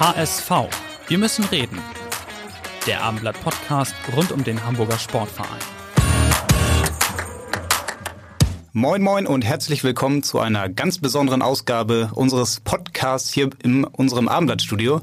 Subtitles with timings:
[0.00, 0.50] HSV.
[1.08, 1.78] Wir müssen reden.
[2.86, 5.60] Der Abendblatt-Podcast rund um den Hamburger Sportverein.
[8.72, 14.28] Moin Moin und herzlich willkommen zu einer ganz besonderen Ausgabe unseres Podcasts hier in unserem
[14.28, 15.02] Abendblattstudio.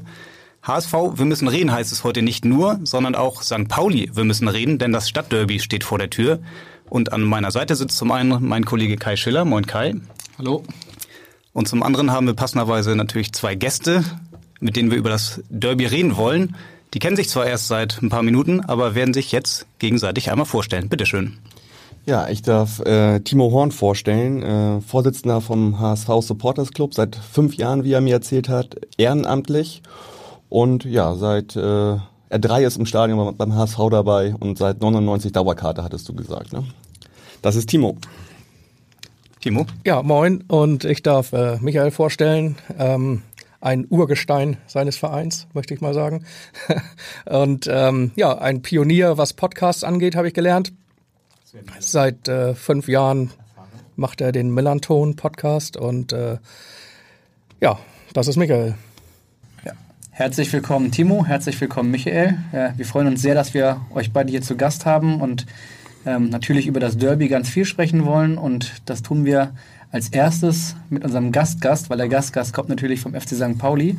[0.64, 3.68] HSV, wir müssen reden heißt es heute nicht nur, sondern auch St.
[3.68, 6.40] Pauli, wir müssen reden, denn das Stadtderby steht vor der Tür.
[6.90, 9.44] Und an meiner Seite sitzt zum einen mein Kollege Kai Schiller.
[9.44, 9.94] Moin Kai.
[10.38, 10.64] Hallo.
[11.52, 14.04] Und zum anderen haben wir passenderweise natürlich zwei Gäste,
[14.60, 16.56] mit denen wir über das Derby reden wollen.
[16.94, 20.46] Die kennen sich zwar erst seit ein paar Minuten, aber werden sich jetzt gegenseitig einmal
[20.46, 20.88] vorstellen.
[20.88, 21.38] Bitteschön.
[22.06, 27.54] Ja, ich darf äh, Timo Horn vorstellen, äh, Vorsitzender vom HSV Supporters Club, seit fünf
[27.56, 29.82] Jahren, wie er mir erzählt hat, ehrenamtlich
[30.48, 31.98] und ja, seit äh,
[32.30, 36.54] R3 ist im Stadion beim HSV dabei und seit 99 Dauerkarte, hattest du gesagt.
[36.54, 36.64] Ne?
[37.42, 37.98] Das ist Timo.
[39.40, 39.66] Timo?
[39.84, 42.56] Ja, moin und ich darf äh, Michael vorstellen.
[42.78, 43.22] Ähm,
[43.60, 46.24] ein Urgestein seines Vereins, möchte ich mal sagen.
[47.26, 50.72] und ähm, ja, ein Pionier, was Podcasts angeht, habe ich gelernt.
[51.80, 53.30] Seit äh, fünf Jahren
[53.96, 56.38] macht er den Melanton-Podcast und äh,
[57.60, 57.78] ja,
[58.12, 58.74] das ist Michael.
[59.64, 59.72] Ja.
[60.10, 61.24] Herzlich willkommen, Timo.
[61.24, 62.38] Herzlich willkommen, Michael.
[62.52, 65.46] Ja, wir freuen uns sehr, dass wir euch beide hier zu Gast haben und
[66.06, 68.38] ähm, natürlich über das Derby ganz viel sprechen wollen.
[68.38, 69.52] Und das tun wir
[69.90, 73.58] als erstes mit unserem Gastgast, weil der Gastgast kommt natürlich vom FC St.
[73.58, 73.96] Pauli.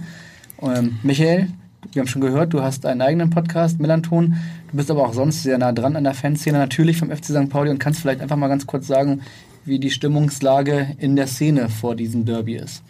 [0.62, 1.50] Ähm, Michael,
[1.94, 4.36] wir haben schon gehört, du hast einen eigenen Podcast, Melanton.
[4.70, 7.50] Du bist aber auch sonst sehr nah dran an der Fanszene, natürlich vom FC St.
[7.50, 9.22] Pauli und kannst vielleicht einfach mal ganz kurz sagen,
[9.66, 12.84] wie die Stimmungslage in der Szene vor diesem Derby ist.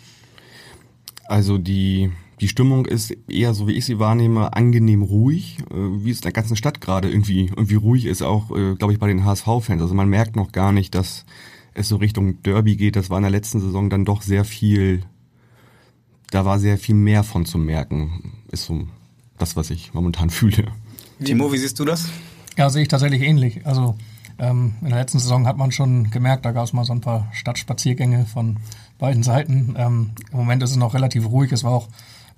[1.28, 6.12] Also die, die Stimmung ist eher, so wie ich sie wahrnehme, angenehm ruhig, äh, wie
[6.12, 9.08] es in der ganzen Stadt gerade irgendwie, irgendwie ruhig ist, auch, äh, glaube ich, bei
[9.08, 9.82] den HSV-Fans.
[9.82, 11.26] Also man merkt noch gar nicht, dass
[11.74, 12.96] es so Richtung Derby geht.
[12.96, 15.04] Das war in der letzten Saison dann doch sehr viel,
[16.32, 18.88] da war sehr viel mehr von zu merken, ist so
[19.38, 20.72] das, was ich momentan fühle.
[21.24, 22.10] Timo, wie siehst du das?
[22.58, 23.66] Ja, sehe ich tatsächlich ähnlich.
[23.66, 23.96] Also
[24.38, 27.02] ähm, in der letzten Saison hat man schon gemerkt, da gab es mal so ein
[27.02, 28.58] paar Stadtspaziergänge von
[28.98, 29.76] beiden Seiten.
[29.78, 31.52] Ähm, Im Moment ist es noch relativ ruhig.
[31.52, 31.90] Es war auch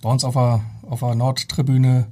[0.01, 2.07] bei uns auf der, auf der Nordtribüne.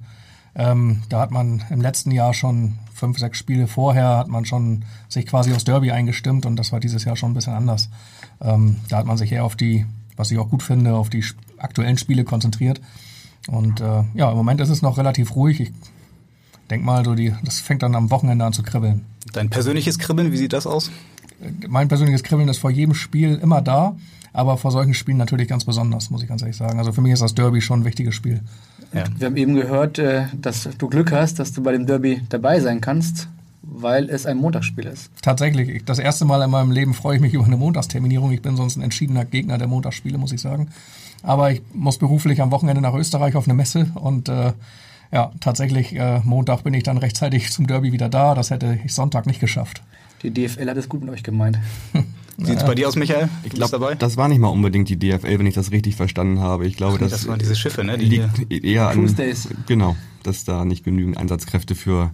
[0.55, 4.83] Ähm, da hat man im letzten Jahr schon fünf, sechs Spiele vorher hat man schon
[5.07, 7.89] sich quasi aufs Derby eingestimmt und das war dieses Jahr schon ein bisschen anders.
[8.41, 9.85] Ähm, da hat man sich eher auf die,
[10.17, 11.23] was ich auch gut finde, auf die
[11.57, 12.81] aktuellen Spiele konzentriert.
[13.47, 15.61] Und äh, ja, im Moment ist es noch relativ ruhig.
[15.61, 15.71] Ich
[16.69, 19.06] denk mal, so die, das fängt dann am Wochenende an zu kribbeln.
[19.33, 20.91] Dein persönliches Kribbeln, wie sieht das aus?
[21.67, 23.95] Mein persönliches Kribbeln ist vor jedem Spiel immer da,
[24.34, 26.79] aber vor solchen Spielen natürlich ganz besonders, muss ich ganz ehrlich sagen.
[26.79, 28.41] Also für mich ist das Derby schon ein wichtiges Spiel.
[28.94, 29.03] Ja.
[29.17, 32.59] Wir haben eben gehört, äh, dass du Glück hast, dass du bei dem Derby dabei
[32.59, 33.28] sein kannst,
[33.62, 35.12] weil es ein Montagsspiel ist.
[35.22, 35.84] Tatsächlich.
[35.85, 38.31] Das erste Mal in meinem Leben freue ich mich über eine Montagsterminierung.
[38.31, 40.69] Ich bin sonst ein entschiedener Gegner der Montagsspiele, muss ich sagen.
[41.22, 44.53] Aber ich muss beruflich am Wochenende nach Österreich auf eine Messe und äh,
[45.12, 48.35] ja, tatsächlich äh, Montag bin ich dann rechtzeitig zum Derby wieder da.
[48.35, 49.81] Das hätte ich Sonntag nicht geschafft.
[50.23, 51.59] Die DFL hat es gut mit euch gemeint.
[52.41, 53.29] Sieht es bei dir aus, Michael?
[53.44, 56.66] Ich glaube, das war nicht mal unbedingt die DFL, wenn ich das richtig verstanden habe.
[56.66, 57.97] Ich glaube, Ach, das, das waren diese Schiffe, ne?
[57.97, 59.16] Die liegt eher an,
[59.67, 62.11] genau, dass da nicht genügend Einsatzkräfte für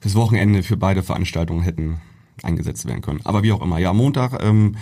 [0.00, 2.00] fürs Wochenende für beide Veranstaltungen hätten
[2.42, 3.20] eingesetzt werden können.
[3.24, 4.42] Aber wie auch immer, ja, Montag.
[4.42, 4.76] Ähm,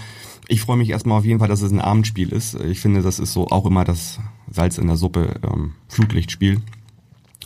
[0.48, 2.54] ich freue mich erstmal auf jeden Fall, dass es ein Abendspiel ist.
[2.60, 4.20] Ich finde, das ist so auch immer das
[4.50, 6.60] Salz in der Suppe ähm, Flutlichtspiel.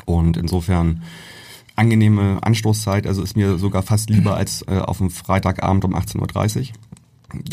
[0.05, 1.03] Und insofern
[1.77, 6.61] angenehme Anstoßzeit, also ist mir sogar fast lieber als äh, auf dem Freitagabend um 18.30
[6.61, 6.67] Uhr.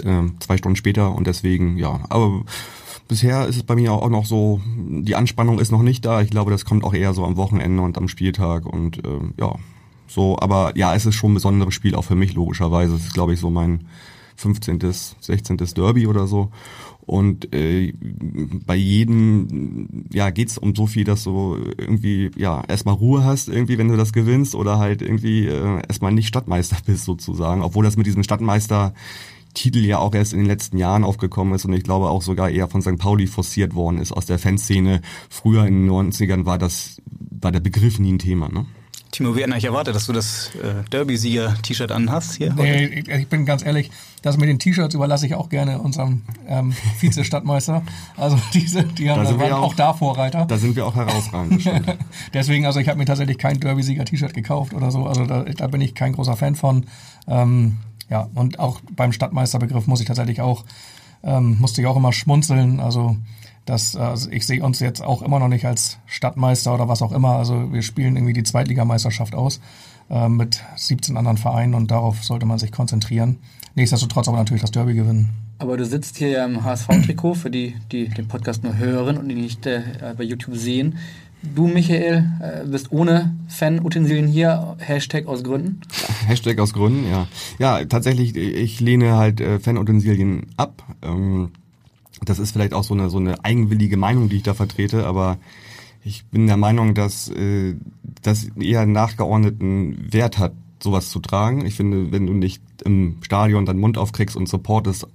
[0.03, 2.43] Äh, zwei Stunden später und deswegen, ja, aber
[3.07, 6.21] bisher ist es bei mir auch noch so, die Anspannung ist noch nicht da.
[6.21, 9.55] Ich glaube, das kommt auch eher so am Wochenende und am Spieltag und äh, ja,
[10.07, 12.95] so, aber ja, es ist schon ein besonderes Spiel, auch für mich logischerweise.
[12.95, 13.87] Es ist, glaube ich, so mein
[14.37, 14.79] 15.,
[15.19, 15.57] 16.
[15.75, 16.51] Derby oder so.
[17.07, 17.93] Und äh,
[18.65, 23.77] bei jedem ja geht's um so viel, dass du irgendwie ja erstmal Ruhe hast, irgendwie,
[23.77, 27.95] wenn du das gewinnst, oder halt irgendwie äh, erstmal nicht Stadtmeister bist sozusagen, obwohl das
[27.95, 28.93] mit diesem Stadtmeister
[29.57, 32.49] Titel ja auch erst in den letzten Jahren aufgekommen ist und ich glaube auch sogar
[32.49, 32.97] eher von St.
[32.97, 35.01] Pauli forciert worden ist aus der Fanszene.
[35.29, 37.01] Früher in den 90ern war das,
[37.41, 38.65] war der Begriff nie ein Thema, ne?
[39.11, 42.53] Timo, wir hätten eigentlich erwartet, dass du das äh, Derby-Sieger-T-Shirt anhast hier.
[42.53, 43.89] Nee, ich, ich, bin ganz ehrlich,
[44.21, 47.83] das mit den T-Shirts überlasse ich auch gerne unserem ähm, Vize-Stadtmeister.
[48.17, 50.45] Also diese, die haben, da waren auch, auch, da Vorreiter.
[50.45, 51.67] Da sind wir auch herausragend.
[52.33, 55.05] Deswegen, also ich habe mir tatsächlich kein Derby-Sieger-T-Shirt gekauft oder so.
[55.05, 56.85] Also da, da bin ich kein großer Fan von.
[57.27, 57.77] Ähm,
[58.09, 60.65] ja, und auch beim Stadtmeisterbegriff muss ich tatsächlich auch,
[61.23, 62.79] ähm, musste ich auch immer schmunzeln.
[62.79, 63.17] Also
[63.65, 67.11] das, also ich sehe uns jetzt auch immer noch nicht als Stadtmeister oder was auch
[67.11, 67.35] immer.
[67.35, 69.59] Also wir spielen irgendwie die Zweitligameisterschaft aus
[70.09, 73.39] äh, mit 17 anderen Vereinen und darauf sollte man sich konzentrieren.
[73.75, 75.29] Nichtsdestotrotz aber natürlich das Derby gewinnen.
[75.59, 79.29] Aber du sitzt hier ja im HSV-Trikot, für die, die den Podcast nur hören und
[79.29, 79.81] ihn nicht äh,
[80.17, 80.97] bei YouTube sehen.
[81.41, 85.81] Du, Michael, äh, bist ohne Fan-Utensilien hier, Hashtag aus Gründen?
[86.27, 87.27] Hashtag aus Gründen, ja.
[87.59, 90.83] Ja, tatsächlich, ich lehne halt äh, Fan-Utensilien ab.
[91.01, 91.51] Ähm,
[92.23, 95.37] das ist vielleicht auch so eine, so eine eigenwillige Meinung, die ich da vertrete, aber
[96.03, 97.75] ich bin der Meinung, dass äh,
[98.21, 101.65] das eher einen nachgeordneten Wert hat, sowas zu tragen.
[101.65, 105.07] Ich finde, wenn du nicht im Stadion deinen Mund aufkriegst und supportest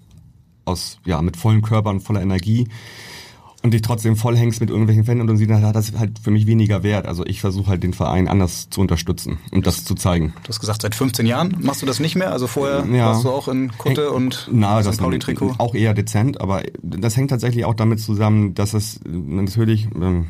[0.65, 2.69] aus, ja, mit vollem Körper und voller Energie,
[3.63, 6.83] und dich trotzdem vollhängst mit irgendwelchen Fans und dann hat das halt für mich weniger
[6.83, 7.07] Wert.
[7.07, 10.35] Also ich versuche halt den Verein anders zu unterstützen und das, das, zu zeigen.
[10.43, 12.33] Du hast gesagt, seit 15 Jahren machst du das nicht mehr?
[12.33, 13.07] Also vorher ja.
[13.07, 14.99] warst du auch in Kutte Häng, und na, St.
[14.99, 15.55] Pauli-Trikot?
[15.59, 19.89] Auch eher dezent, aber das hängt tatsächlich auch damit zusammen, dass es natürlich...
[19.95, 20.27] Ähm,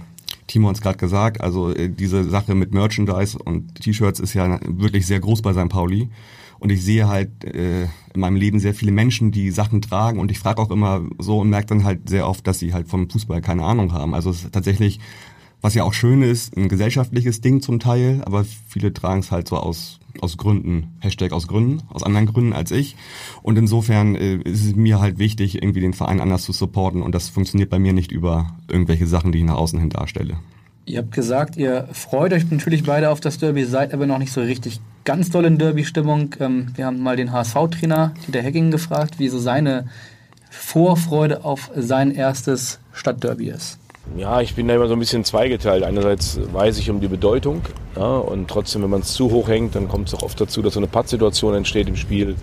[0.48, 4.58] Timo hat es gerade gesagt, also äh, diese Sache mit Merchandise und T-Shirts ist ja
[4.66, 5.68] wirklich sehr groß bei St.
[5.68, 6.10] Pauli.
[6.62, 7.82] Und ich sehe halt äh,
[8.14, 11.40] in meinem Leben sehr viele Menschen, die Sachen tragen und ich frage auch immer so
[11.40, 14.14] und merke dann halt sehr oft, dass sie halt vom Fußball keine Ahnung haben.
[14.14, 15.00] Also es ist tatsächlich,
[15.60, 19.48] was ja auch schön ist, ein gesellschaftliches Ding zum Teil, aber viele tragen es halt
[19.48, 22.94] so aus aus Gründen, Hashtag aus Gründen, aus anderen Gründen als ich.
[23.42, 27.12] Und insofern äh, ist es mir halt wichtig, irgendwie den Verein anders zu supporten und
[27.12, 30.38] das funktioniert bei mir nicht über irgendwelche Sachen, die ich nach außen hin darstelle.
[30.84, 34.32] Ihr habt gesagt, ihr freut euch natürlich beide auf das Derby, seid aber noch nicht
[34.32, 36.34] so richtig ganz doll in Derby-Stimmung.
[36.40, 39.86] Ähm, wir haben mal den HSV-Trainer Dieter Hecking gefragt, wie so seine
[40.50, 43.78] Vorfreude auf sein erstes Stadtderby ist.
[44.16, 45.84] Ja, ich bin da immer so ein bisschen zweigeteilt.
[45.84, 47.62] Einerseits weiß ich um die Bedeutung
[47.96, 50.60] ja, und trotzdem, wenn man es zu hoch hängt, dann kommt es auch oft dazu,
[50.60, 52.34] dass so eine Pattsituation entsteht im Spiel.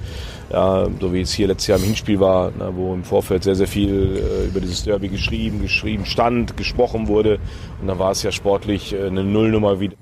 [0.52, 3.56] Ja, so wie es hier letztes Jahr im Hinspiel war, na, wo im Vorfeld sehr,
[3.56, 7.40] sehr viel äh, über dieses Derby geschrieben, geschrieben stand, gesprochen wurde.
[7.82, 9.96] Und dann war es ja sportlich äh, eine Nullnummer wieder.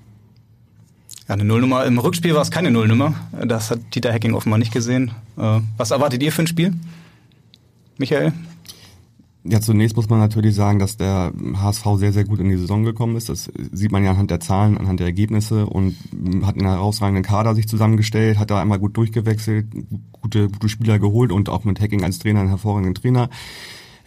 [1.27, 1.85] Ja, eine Nullnummer.
[1.85, 3.13] Im Rückspiel war es keine Nullnummer.
[3.45, 5.11] Das hat Dieter Hacking offenbar nicht gesehen.
[5.37, 6.73] Äh, was erwartet ihr für ein Spiel?
[7.97, 8.31] Michael?
[9.49, 12.83] Ja, zunächst muss man natürlich sagen, dass der HSV sehr, sehr gut in die Saison
[12.83, 13.29] gekommen ist.
[13.29, 15.95] Das sieht man ja anhand der Zahlen, anhand der Ergebnisse und
[16.43, 19.67] hat einen herausragenden Kader sich zusammengestellt, hat da einmal gut durchgewechselt,
[20.11, 23.29] gute, gute Spieler geholt und auch mit Hacking als Trainer einen hervorragenden Trainer.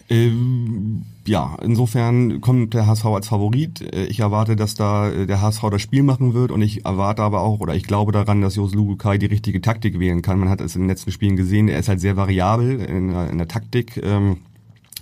[0.09, 3.81] Ähm, ja, insofern kommt der HSV als Favorit.
[4.09, 7.61] Ich erwarte, dass da der HSV das Spiel machen wird und ich erwarte aber auch,
[7.61, 10.39] oder ich glaube daran, dass Jos Lugukai die richtige Taktik wählen kann.
[10.39, 13.37] Man hat es in den letzten Spielen gesehen, er ist halt sehr variabel in, in
[13.37, 14.01] der Taktik.
[14.03, 14.37] Ähm,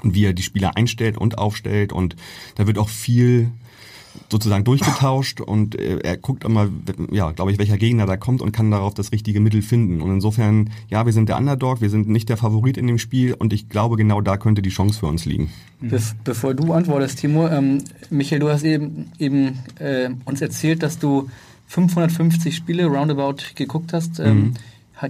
[0.04, 2.16] wie er die Spieler einstellt und aufstellt und
[2.56, 3.52] da wird auch viel
[4.30, 6.70] sozusagen durchgetauscht und er guckt immer,
[7.12, 10.02] ja, glaube ich, welcher Gegner da kommt und kann darauf das richtige Mittel finden.
[10.02, 13.34] Und insofern, ja, wir sind der Underdog, wir sind nicht der Favorit in dem Spiel
[13.34, 15.52] und ich glaube, genau da könnte die Chance für uns liegen.
[15.80, 21.00] Be bevor du antwortest, Timo, ähm, Michael, du hast eben, eben äh, uns erzählt, dass
[21.00, 21.30] du
[21.68, 24.20] 550 Spiele roundabout geguckt hast.
[24.20, 24.54] Ähm, mhm.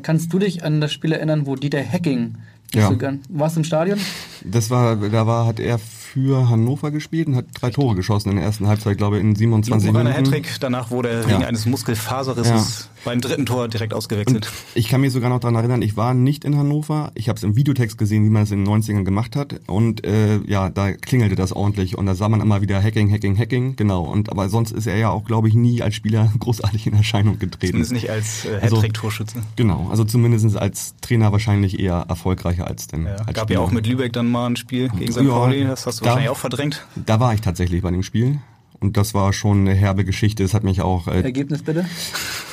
[0.04, 2.36] Kannst du dich an das Spiel erinnern, wo Dieter Hacking
[2.74, 2.92] ja.
[3.30, 4.00] Warst du im Stadion?
[4.44, 5.80] Das war, da war, hat er
[6.14, 9.36] für Hannover gespielt und hat drei Tore geschossen in der ersten Halbzeit, glaube ich, in
[9.36, 10.12] 27 Minuten.
[10.12, 13.02] Hattrick, danach wurde er wegen eines Muskelfaserrisses ja.
[13.06, 14.48] beim dritten Tor direkt ausgewechselt.
[14.48, 17.38] Und ich kann mich sogar noch daran erinnern, ich war nicht in Hannover, ich habe
[17.38, 20.70] es im Videotext gesehen, wie man es in den 90ern gemacht hat und äh, ja,
[20.70, 24.04] da klingelte das ordentlich und da sah man immer wieder Hacking, Hacking, Hacking, genau.
[24.04, 27.38] Und aber sonst ist er ja auch, glaube ich, nie als Spieler großartig in Erscheinung
[27.38, 27.68] getreten.
[27.68, 29.38] Zumindest nicht als äh, also Hattrick-Torschütze.
[29.38, 33.60] Also, genau, also zumindest als Trainer wahrscheinlich eher erfolgreicher als denn ja, als Gab Spieler.
[33.60, 35.22] ja auch mit Lübeck dann mal ein Spiel gegen St.
[35.22, 36.86] Ja, Pauli, das hast du da, wahrscheinlich auch verdrängt.
[36.96, 38.40] Da war ich tatsächlich bei dem Spiel.
[38.80, 40.44] Und das war schon eine herbe Geschichte.
[40.44, 41.08] Es hat mich auch.
[41.08, 41.86] Äh, Ergebnis bitte?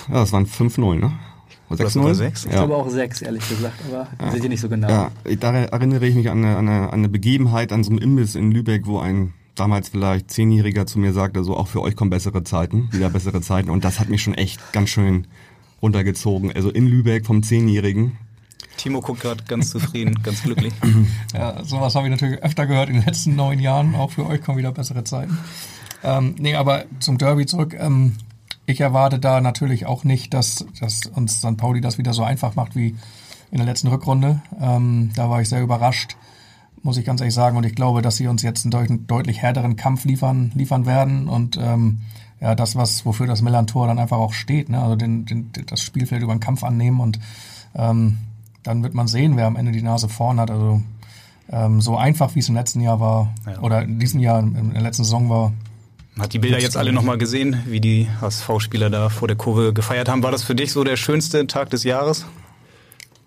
[0.09, 1.12] Ja, das waren 5-0, ne?
[1.71, 2.15] 6-0?
[2.15, 2.45] 6?
[2.45, 2.59] Ich ja.
[2.59, 4.31] glaube auch 6, ehrlich gesagt, aber ja.
[4.31, 4.88] seht ihr nicht so genau.
[4.88, 5.11] Ja,
[5.41, 8.37] da erinnere ich mich an eine, an, eine, an eine Begebenheit, an so einem Imbiss
[8.37, 12.11] in Lübeck, wo ein damals vielleicht Zehnjähriger zu mir sagte, so auch für euch kommen
[12.11, 13.71] bessere Zeiten, wieder bessere Zeiten.
[13.71, 15.26] Und das hat mich schon echt ganz schön
[15.83, 16.53] runtergezogen.
[16.53, 18.17] Also in Lübeck vom Zehnjährigen,
[18.76, 20.72] Timo guckt gerade ganz zufrieden, ganz glücklich.
[21.34, 23.94] Ja, sowas habe ich natürlich öfter gehört in den letzten neun Jahren.
[23.94, 25.38] Auch für euch kommen wieder bessere Zeiten.
[26.02, 27.75] Ähm, nee, aber zum Derby zurück.
[27.78, 28.16] Ähm,
[28.64, 31.56] ich erwarte da natürlich auch nicht, dass, dass uns St.
[31.56, 32.96] Pauli das wieder so einfach macht wie
[33.50, 34.42] in der letzten Rückrunde.
[34.60, 36.16] Ähm, da war ich sehr überrascht,
[36.82, 37.56] muss ich ganz ehrlich sagen.
[37.56, 41.28] Und ich glaube, dass sie uns jetzt einen deut deutlich härteren Kampf liefern, liefern werden.
[41.28, 42.00] Und ähm,
[42.40, 44.68] ja das, was wofür das Millantor dann einfach auch steht.
[44.68, 44.80] Ne?
[44.82, 47.18] Also den, den, das Spielfeld über den Kampf annehmen und
[47.75, 48.18] ähm,
[48.66, 50.50] dann wird man sehen, wer am Ende die Nase vorn hat.
[50.50, 50.82] Also
[51.50, 53.61] ähm, so einfach, wie es im letzten Jahr war, ja.
[53.61, 55.52] oder in diesem Jahr, in der letzten Saison war.
[56.14, 59.73] Man hat die Bilder jetzt alle nochmal gesehen, wie die HSV-Spieler da vor der Kurve
[59.73, 60.23] gefeiert haben.
[60.23, 62.26] War das für dich so der schönste Tag des Jahres?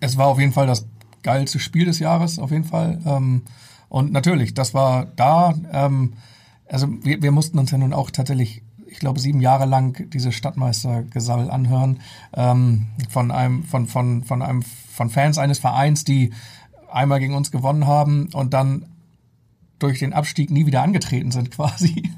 [0.00, 0.86] Es war auf jeden Fall das
[1.22, 2.98] geilste Spiel des Jahres, auf jeden Fall.
[3.06, 3.42] Ähm,
[3.88, 5.54] und natürlich, das war da.
[5.72, 6.14] Ähm,
[6.68, 10.32] also wir, wir mussten uns ja nun auch tatsächlich ich glaube, sieben Jahre lang diese
[10.32, 12.00] Stadtmeistergesammel anhören
[12.34, 16.32] ähm, von einem, von, von, von einem, von Fans eines Vereins, die
[16.90, 18.86] einmal gegen uns gewonnen haben und dann
[19.78, 22.10] durch den Abstieg nie wieder angetreten sind quasi.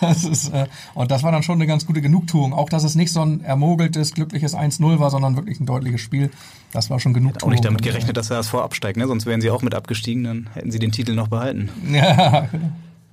[0.00, 2.52] Das ist, äh, und das war dann schon eine ganz gute Genugtuung.
[2.52, 6.30] Auch, dass es nicht so ein ermogeltes, glückliches 1-0 war, sondern wirklich ein deutliches Spiel.
[6.72, 7.42] Das war schon genug.
[7.42, 9.06] Auch nicht damit gerechnet, dass er das absteigt, ne?
[9.06, 11.70] sonst wären sie auch mit abgestiegen, dann hätten sie den Titel noch behalten.
[11.90, 12.70] Ja, genau.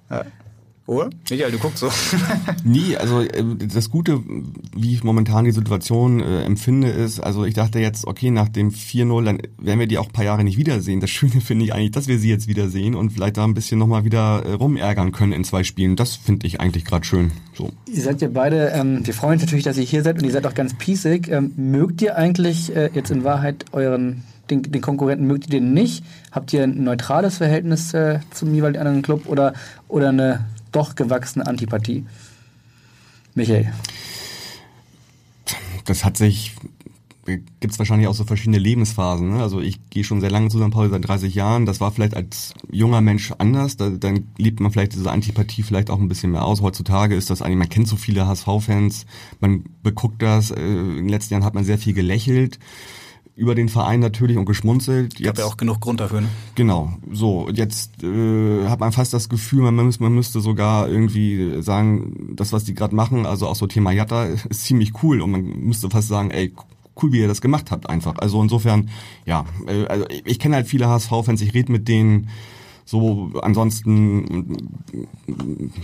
[0.10, 0.26] Ja.
[0.88, 1.10] Oder?
[1.30, 1.90] Michael, du guckst so.
[2.64, 4.22] Nie, also äh, das Gute,
[4.74, 8.72] wie ich momentan die Situation äh, empfinde, ist, also ich dachte jetzt, okay, nach dem
[8.72, 11.02] 4-0, dann werden wir die auch ein paar Jahre nicht wiedersehen.
[11.02, 13.80] Das Schöne finde ich eigentlich, dass wir sie jetzt wiedersehen und vielleicht da ein bisschen
[13.80, 15.98] nochmal wieder äh, rumärgern können in zwei Spielen.
[15.98, 17.32] Das finde ich eigentlich gerade schön.
[17.54, 17.70] So.
[17.94, 20.32] Ihr seid ja beide, ähm, wir freuen uns natürlich, dass ihr hier seid und ihr
[20.32, 21.28] seid auch ganz piesig.
[21.28, 25.74] Ähm, mögt ihr eigentlich äh, jetzt in Wahrheit euren den, den, Konkurrenten mögt ihr den
[25.74, 26.06] nicht?
[26.32, 29.52] Habt ihr ein neutrales Verhältnis äh, zum jeweils anderen Club oder,
[29.90, 32.06] oder eine doch gewachsene Antipathie.
[33.36, 33.72] Michael.
[35.86, 36.56] Das hat sich
[37.28, 39.34] gibt es wahrscheinlich auch so verschiedene Lebensphasen.
[39.34, 39.42] Ne?
[39.42, 40.72] Also ich gehe schon sehr lange zu St.
[40.72, 41.66] Pauli, seit 30 Jahren.
[41.66, 43.78] Das war vielleicht als junger Mensch anders.
[43.78, 46.62] Da, dann liebt man vielleicht diese Antipathie vielleicht auch ein bisschen mehr aus.
[46.62, 49.06] Heutzutage ist das eigentlich, man kennt so viele HSV-Fans,
[49.40, 50.52] man beguckt das.
[50.52, 52.60] Äh, in den letzten Jahren hat man sehr viel gelächelt
[53.38, 55.20] über den Verein natürlich und geschmunzelt.
[55.20, 56.28] Jetzt, Gab ja auch genug Grund dafür, ne?
[56.56, 56.92] Genau.
[57.12, 62.34] So, jetzt äh, hat man fast das Gefühl, man, müsste, man müsste sogar irgendwie sagen,
[62.36, 65.44] das, was die gerade machen, also auch so Thema Jatta, ist ziemlich cool und man
[65.44, 66.52] müsste fast sagen, ey,
[67.02, 68.16] cool, wie ihr das gemacht habt einfach.
[68.18, 68.90] Also insofern,
[69.28, 72.30] ja, äh, also ich kenne halt viele HSV-Fans, ich rede mit denen
[72.88, 74.58] so ansonsten,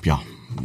[0.05, 0.21] ja.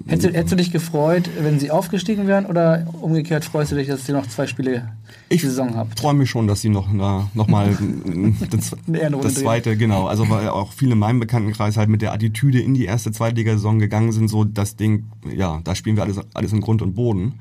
[0.07, 3.89] Hättest du, hättest du dich gefreut, wenn sie aufgestiegen wären oder umgekehrt freust du dich,
[3.89, 4.93] dass sie noch zwei Spiele
[5.31, 5.95] ich Saison habt?
[5.97, 7.77] Ich freue mich schon, dass sie noch, na, noch mal
[8.51, 10.07] das, das zweite, genau.
[10.07, 13.81] Also weil auch viele in meinem Bekanntenkreis halt mit der Attitüde in die erste Zweitligasaison
[13.81, 17.41] gegangen sind, so das Ding, ja, da spielen wir alles, alles in Grund und Boden.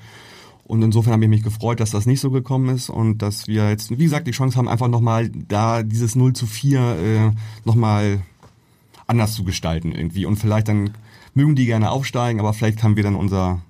[0.63, 3.69] Und insofern habe ich mich gefreut, dass das nicht so gekommen ist und dass wir
[3.69, 7.31] jetzt, wie gesagt, die Chance haben, einfach nochmal da dieses 0 zu 4 äh,
[7.63, 8.21] nochmal
[9.07, 10.25] anders zu gestalten irgendwie.
[10.25, 10.91] Und vielleicht dann
[11.33, 13.61] mögen die gerne aufsteigen, aber vielleicht haben wir dann unser,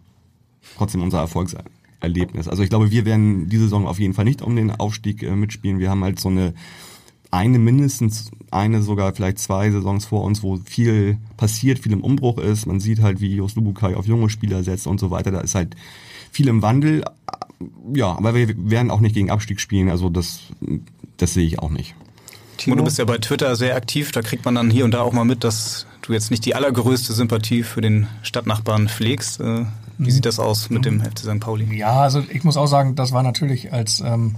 [0.75, 2.47] trotzdem unser Erfolgserlebnis.
[2.47, 5.35] Also ich glaube, wir werden diese Saison auf jeden Fall nicht um den Aufstieg äh,
[5.35, 5.79] mitspielen.
[5.79, 6.53] Wir haben halt so eine,
[7.29, 12.39] eine mindestens, eine sogar vielleicht zwei Saisons vor uns, wo viel passiert, viel im Umbruch
[12.39, 12.65] ist.
[12.65, 15.31] Man sieht halt, wie Jos Lubukai auf junge Spieler setzt und so weiter.
[15.31, 15.75] Da ist halt
[16.31, 17.03] viel im Wandel.
[17.93, 19.89] Ja, aber wir werden auch nicht gegen Abstieg spielen.
[19.89, 20.39] Also das,
[21.17, 21.95] das sehe ich auch nicht.
[22.57, 25.01] Timo, du bist ja bei Twitter sehr aktiv, da kriegt man dann hier und da
[25.01, 29.39] auch mal mit, dass du jetzt nicht die allergrößte Sympathie für den Stadtnachbarn pflegst.
[29.39, 29.65] Äh,
[29.97, 31.39] wie sieht das aus mit dem FC St.
[31.39, 31.75] Pauli?
[31.75, 34.35] Ja, also ich muss auch sagen, das war natürlich als, ähm,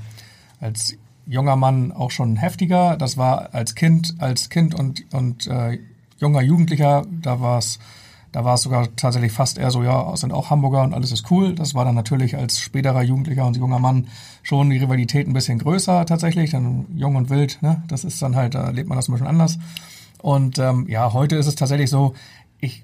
[0.62, 0.96] als
[1.26, 2.96] junger Mann auch schon heftiger.
[2.98, 5.80] Das war als Kind, als Kind und, und äh,
[6.18, 7.80] junger Jugendlicher, da war es
[8.32, 11.30] da war es sogar tatsächlich fast eher so, ja, sind auch Hamburger und alles ist
[11.32, 11.56] cool.
[11.56, 14.08] Das war dann natürlich als späterer Jugendlicher und junger Mann
[14.44, 16.52] schon die Rivalität ein bisschen größer tatsächlich.
[16.52, 17.84] Dann jung und wild, ne?
[17.88, 19.58] Das ist dann halt, da lebt man das ein bisschen anders.
[20.22, 22.14] Und ähm, ja, heute ist es tatsächlich so,
[22.60, 22.84] ich,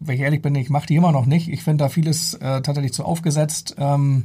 [0.00, 1.48] wenn ich ehrlich bin, ich mache die immer noch nicht.
[1.48, 3.76] Ich finde da vieles äh, tatsächlich zu aufgesetzt.
[3.78, 4.24] Ähm,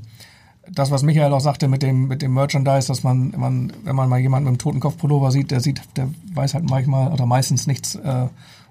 [0.70, 4.10] das, was Michael auch sagte mit dem, mit dem Merchandise, dass man, man, wenn man
[4.10, 7.96] mal jemanden mit einem Totenkopfpullover sieht, der sieht, der weiß halt manchmal oder meistens nichts,
[7.96, 8.28] äh,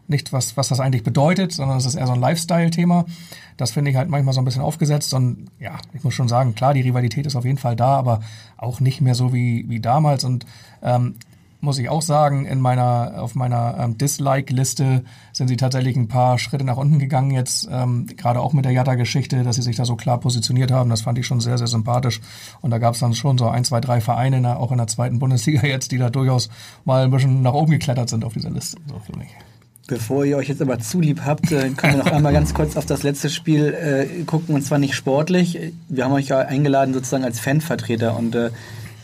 [0.09, 3.07] nicht, was, was das eigentlich bedeutet, sondern es ist eher so ein Lifestyle-Thema.
[3.57, 5.15] Das finde ich halt manchmal so ein bisschen aufgesetzt.
[5.15, 8.21] Und ja, ich muss schon sagen, klar, die Rivalität ist auf jeden Fall da, aber
[8.57, 10.25] auch nicht mehr so wie, wie damals.
[10.25, 10.47] Und
[10.83, 11.17] ähm,
[11.61, 16.39] muss ich auch sagen, in meiner, auf meiner ähm, Dislike-Liste sind sie tatsächlich ein paar
[16.39, 19.85] Schritte nach unten gegangen jetzt, ähm, gerade auch mit der Jatta-Geschichte, dass sie sich da
[19.85, 20.91] so klar positioniert haben.
[20.91, 22.21] Das fand ich schon sehr, sehr sympathisch.
[22.61, 24.79] Und da gab es dann schon so ein, zwei, drei Vereine, in der, auch in
[24.79, 26.49] der zweiten Bundesliga jetzt, die da durchaus
[26.85, 28.79] mal ein bisschen nach oben geklettert sind auf dieser Liste.
[28.87, 29.29] So für mich.
[29.89, 32.77] Bevor ihr euch jetzt aber zu lieb habt, äh, können wir noch einmal ganz kurz
[32.77, 35.59] auf das letzte Spiel äh, gucken und zwar nicht sportlich.
[35.89, 38.51] Wir haben euch ja eingeladen sozusagen als Fanvertreter und äh,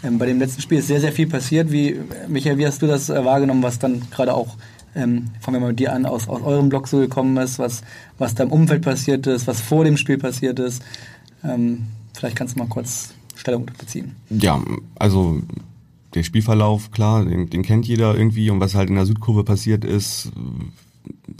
[0.03, 1.71] ähm, bei dem letzten Spiel ist sehr, sehr viel passiert.
[1.71, 4.57] Wie, Michael, wie hast du das äh, wahrgenommen, was dann gerade auch,
[4.97, 7.83] ähm, fangen wir mal mit dir an, aus, aus eurem Blog so gekommen ist, was,
[8.19, 10.83] was da im Umfeld passiert ist, was vor dem Spiel passiert ist?
[11.45, 14.17] Ähm, vielleicht kannst du mal kurz Stellung beziehen.
[14.31, 14.61] Ja,
[14.97, 15.43] also
[16.15, 19.85] der Spielverlauf, klar, den, den, kennt jeder irgendwie und was halt in der Südkurve passiert
[19.85, 20.33] ist,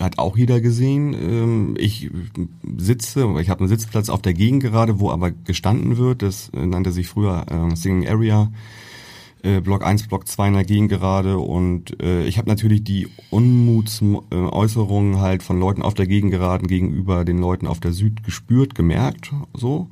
[0.01, 1.15] hat auch jeder gesehen.
[1.15, 2.11] Ähm, ich
[2.77, 6.23] sitze, ich habe einen Sitzplatz auf der Gegend gerade, wo aber gestanden wird.
[6.23, 8.51] Das nannte sich früher äh, Singing Area.
[9.43, 13.09] Äh, Block 1, Block 2 in der Gegend gerade und äh, ich habe natürlich die
[13.31, 16.33] Unmutsäußerungen halt von Leuten auf der Gegend
[16.69, 19.89] gegenüber den Leuten auf der Süd gespürt, gemerkt, so.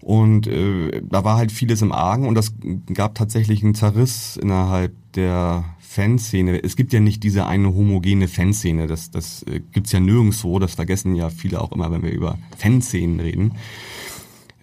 [0.00, 2.54] Und äh, da war halt vieles im Argen und das
[2.94, 6.62] gab tatsächlich einen Zerriss innerhalb der Fanszene.
[6.62, 10.74] Es gibt ja nicht diese eine homogene Fanszene, das, das äh, gibt's ja nirgendwo, das
[10.74, 13.52] vergessen ja viele auch immer, wenn wir über Fanszenen reden.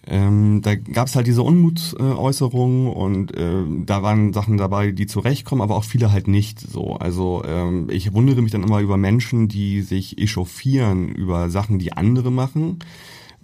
[0.08, 5.62] Ähm, da gab es halt diese Unmutsäußerungen und äh, da waren Sachen dabei, die zurechtkommen,
[5.62, 6.94] aber auch viele halt nicht so.
[6.94, 11.92] Also ähm, ich wundere mich dann immer über Menschen, die sich echauffieren über Sachen, die
[11.92, 12.78] andere machen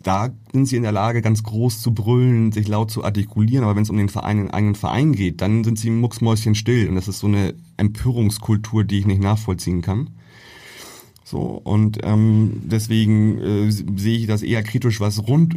[0.06, 3.76] da sind sie in der Lage, ganz groß zu brüllen, sich laut zu artikulieren, aber
[3.76, 6.94] wenn es um den Verein, den eigenen Verein geht, dann sind sie mucksmäuschen still und
[6.94, 10.11] das ist so eine Empörungskultur, die ich nicht nachvollziehen kann.
[11.25, 15.56] So und ähm, deswegen äh, sehe ich das eher kritisch, was rund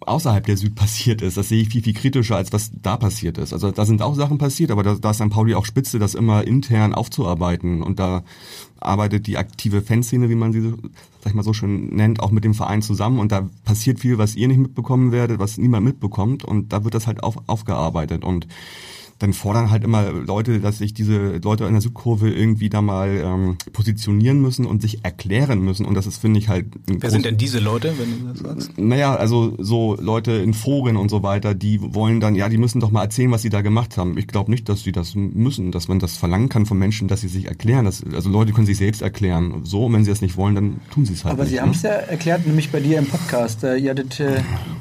[0.00, 1.36] außerhalb der Süd passiert ist.
[1.36, 3.52] Das sehe ich viel, viel kritischer, als was da passiert ist.
[3.52, 5.30] Also da sind auch Sachen passiert, aber da, da ist St.
[5.30, 7.82] Pauli auch spitze, das immer intern aufzuarbeiten.
[7.82, 8.22] Und da
[8.80, 10.60] arbeitet die aktive Fanszene, wie man sie,
[11.20, 13.18] sag ich mal so schön nennt, auch mit dem Verein zusammen.
[13.18, 16.44] Und da passiert viel, was ihr nicht mitbekommen werdet, was niemand mitbekommt.
[16.44, 18.24] Und da wird das halt auf, aufgearbeitet.
[18.24, 18.46] Und
[19.18, 23.08] dann fordern halt immer Leute, dass sich diese Leute in der Südkurve irgendwie da mal
[23.24, 25.86] ähm, positionieren müssen und sich erklären müssen.
[25.86, 26.66] Und das ist, finde ich, halt.
[26.86, 28.78] Wer sind denn diese Leute, wenn du das sagst?
[28.78, 32.80] Naja, also so Leute in Foren und so weiter, die wollen dann, ja, die müssen
[32.80, 34.18] doch mal erzählen, was sie da gemacht haben.
[34.18, 37.20] Ich glaube nicht, dass sie das müssen, dass man das verlangen kann von Menschen, dass
[37.20, 37.84] sie sich erklären.
[37.84, 39.60] Das, also Leute können sich selbst erklären.
[39.64, 41.34] So, und wenn sie das nicht wollen, dann tun sie es halt.
[41.34, 41.62] Aber nicht, sie ne?
[41.62, 43.62] haben es ja erklärt, nämlich bei dir im Podcast.
[43.64, 44.40] Äh, ihr hattet äh,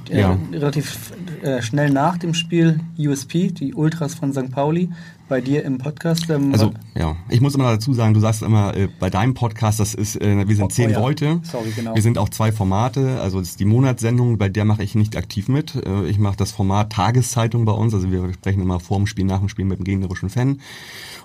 [0.10, 0.38] Ja.
[0.52, 1.12] äh, relativ
[1.42, 4.52] äh, schnell nach dem Spiel USP, die Ultras von St.
[4.52, 4.90] Pauli,
[5.28, 6.30] bei dir im Podcast.
[6.30, 9.82] Ähm, Also ja, ich muss immer dazu sagen, du sagst immer äh, bei deinem Podcast,
[9.82, 11.00] das ist, äh, wir sind Oh, zehn oh ja.
[11.02, 11.42] Leute.
[11.44, 11.94] Sorry, genau.
[11.94, 13.20] Wir sind auch zwei Formate.
[13.20, 15.76] Also das ist die Monatssendung, bei der mache ich nicht aktiv mit.
[15.76, 17.94] Äh, ich mache das Format Tageszeitung bei uns.
[17.94, 20.62] Also wir sprechen immer vor dem Spiel, nach dem Spiel mit dem gegnerischen Fan.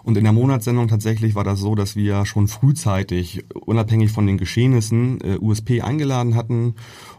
[0.03, 4.39] Und in der Monatssendung tatsächlich war das so, dass wir schon frühzeitig, unabhängig von den
[4.39, 6.75] Geschehnissen, äh, USP eingeladen hatten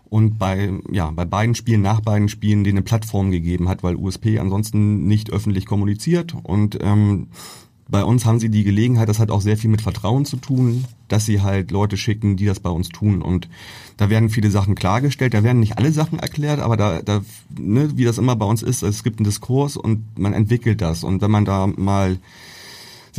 [0.09, 3.95] und bei, ja, bei beiden Spielen, nach beiden Spielen, denen eine Plattform gegeben hat, weil
[3.95, 7.27] USP ansonsten nicht öffentlich kommuniziert und ähm,
[7.89, 10.85] bei uns haben sie die Gelegenheit, das hat auch sehr viel mit Vertrauen zu tun,
[11.07, 13.23] dass sie halt Leute schicken, die das bei uns tun.
[13.23, 13.49] Und
[13.97, 17.21] da werden viele Sachen klargestellt, da werden nicht alle Sachen erklärt, aber da, da
[17.57, 21.03] ne, wie das immer bei uns ist, es gibt einen Diskurs und man entwickelt das.
[21.03, 22.19] Und wenn man da mal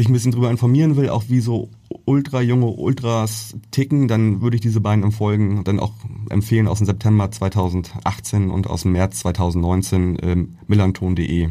[0.01, 1.69] sich ein bisschen drüber informieren will, auch wie so
[2.07, 5.93] ultra junge Ultras ticken, dann würde ich diese beiden Folgen dann auch
[6.31, 11.51] empfehlen aus dem September 2018 und aus dem März 2019 ähm, millanton.de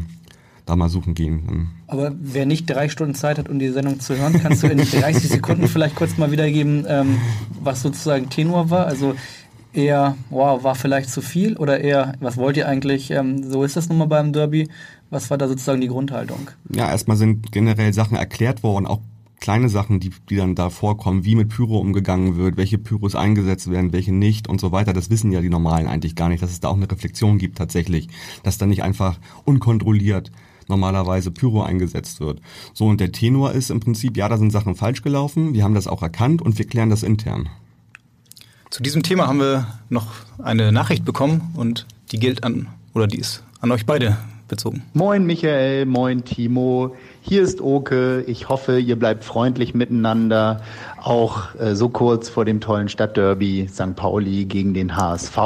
[0.66, 1.42] da mal suchen gehen.
[1.46, 4.66] Dann Aber wer nicht drei Stunden Zeit hat, um die Sendung zu hören, kannst du
[4.66, 7.18] in 30 Sekunden vielleicht kurz mal wiedergeben, ähm,
[7.62, 8.86] was sozusagen Tenor war?
[8.86, 9.14] Also
[9.72, 13.10] eher, wow, war vielleicht zu viel oder eher, was wollt ihr eigentlich?
[13.12, 14.68] Ähm, so ist das nun mal beim Derby.
[15.10, 16.50] Was war da sozusagen die Grundhaltung?
[16.72, 19.00] ja, erstmal sind generell Sachen erklärt worden, auch
[19.40, 23.70] kleine Sachen, die, die dann da vorkommen, wie mit Pyro umgegangen wird, welche Pyros eingesetzt
[23.70, 24.92] werden, welche nicht und so weiter.
[24.92, 27.58] Das wissen ja die Normalen eigentlich gar nicht, dass es da auch eine Reflexion gibt
[27.58, 28.08] tatsächlich,
[28.42, 30.30] dass da nicht einfach unkontrolliert
[30.68, 32.40] normalerweise Pyro eingesetzt wird.
[32.74, 35.74] So, und der Tenor ist im Prinzip, ja, da sind Sachen falsch gelaufen, wir haben
[35.74, 37.48] das auch erkannt und wir klären das intern.
[38.70, 40.06] Zu diesem Thema haben wir noch
[40.38, 44.16] eine Nachricht bekommen und die gilt an, oder die ist an euch beide
[44.50, 44.82] bezogen.
[44.92, 46.94] Moin Michael, moin Timo.
[47.22, 48.22] Hier ist Oke.
[48.26, 50.60] Ich hoffe, ihr bleibt freundlich miteinander,
[51.02, 53.96] auch äh, so kurz vor dem tollen Stadtderby St.
[53.96, 55.38] Pauli gegen den HSV.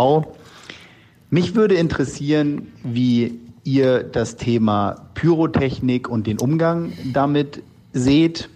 [1.31, 7.63] Mich würde interessieren, wie ihr das Thema Pyrotechnik und den Umgang damit
[7.93, 8.49] seht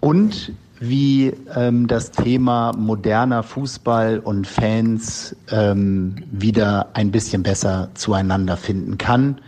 [0.00, 8.56] und wie ähm, das Thema moderner Fußball und Fans ähm, wieder ein bisschen besser zueinander
[8.56, 9.40] finden kann.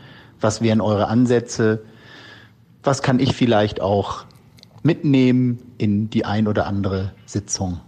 [0.42, 1.82] Was wären eure Ansätze?
[2.82, 4.24] Was kann ich vielleicht auch
[4.82, 7.80] mitnehmen in die ein oder andere Sitzung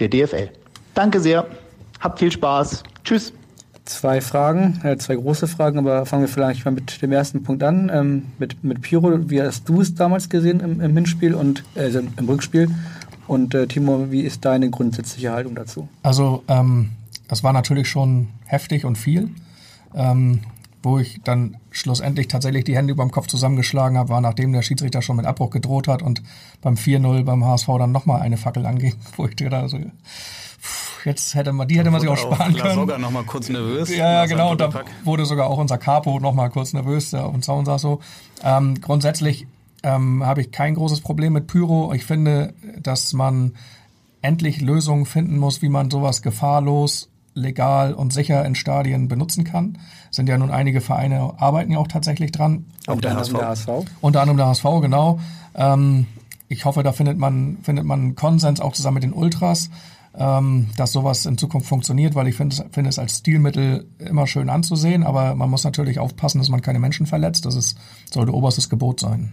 [0.00, 0.50] der DFL?
[0.94, 1.46] Danke sehr.
[2.00, 2.82] Habt viel Spaß.
[3.04, 3.32] Tschüss.
[3.84, 7.62] Zwei Fragen, äh, zwei große Fragen, aber fangen wir vielleicht mal mit dem ersten Punkt
[7.62, 7.90] an.
[7.92, 11.84] Ähm, mit, mit Pyro, wie hast du es damals gesehen im, im Hinspiel und äh,
[11.84, 12.68] also im Rückspiel?
[13.26, 15.88] Und äh, Timo, wie ist deine grundsätzliche Haltung dazu?
[16.02, 16.90] Also ähm,
[17.28, 19.30] das war natürlich schon heftig und viel.
[19.94, 20.40] Ähm,
[20.82, 24.62] wo ich dann schlussendlich tatsächlich die Hände über dem Kopf zusammengeschlagen habe, war nachdem der
[24.62, 26.22] Schiedsrichter schon mit Abbruch gedroht hat und
[26.62, 31.04] beim 4-0 beim HSV dann nochmal eine Fackel anging, wo ich gedacht habe, so, pff,
[31.04, 32.74] jetzt hätte man, die hätte man sich auch sparen können.
[32.74, 33.94] sogar noch mal kurz nervös.
[33.94, 34.52] Ja, genau.
[34.52, 34.70] Und da
[35.04, 38.00] wurde sogar auch unser Capo noch mal kurz nervös, der auf dem Zaun saß so.
[38.42, 39.46] Ähm, grundsätzlich
[39.82, 41.92] ähm, habe ich kein großes Problem mit Pyro.
[41.92, 43.54] Ich finde, dass man
[44.22, 49.78] endlich Lösungen finden muss, wie man sowas gefahrlos, legal und sicher in Stadien benutzen kann.
[50.10, 52.66] Sind ja nun einige Vereine, arbeiten ja auch tatsächlich dran.
[52.86, 53.32] Auch der HSV.
[53.32, 53.68] der HSV.
[54.00, 55.20] Unter anderem der HSV, genau.
[55.54, 56.06] Ähm,
[56.48, 59.70] ich hoffe, da findet man, findet man Konsens auch zusammen mit den Ultras,
[60.16, 64.48] ähm, dass sowas in Zukunft funktioniert, weil ich finde finde es als Stilmittel immer schön
[64.48, 67.44] anzusehen, aber man muss natürlich aufpassen, dass man keine Menschen verletzt.
[67.46, 67.78] Das ist,
[68.10, 69.32] sollte oberstes Gebot sein.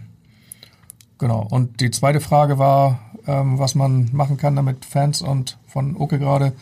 [1.18, 1.46] Genau.
[1.50, 6.18] Und die zweite Frage war, ähm, was man machen kann, damit Fans und von Oke
[6.18, 6.52] gerade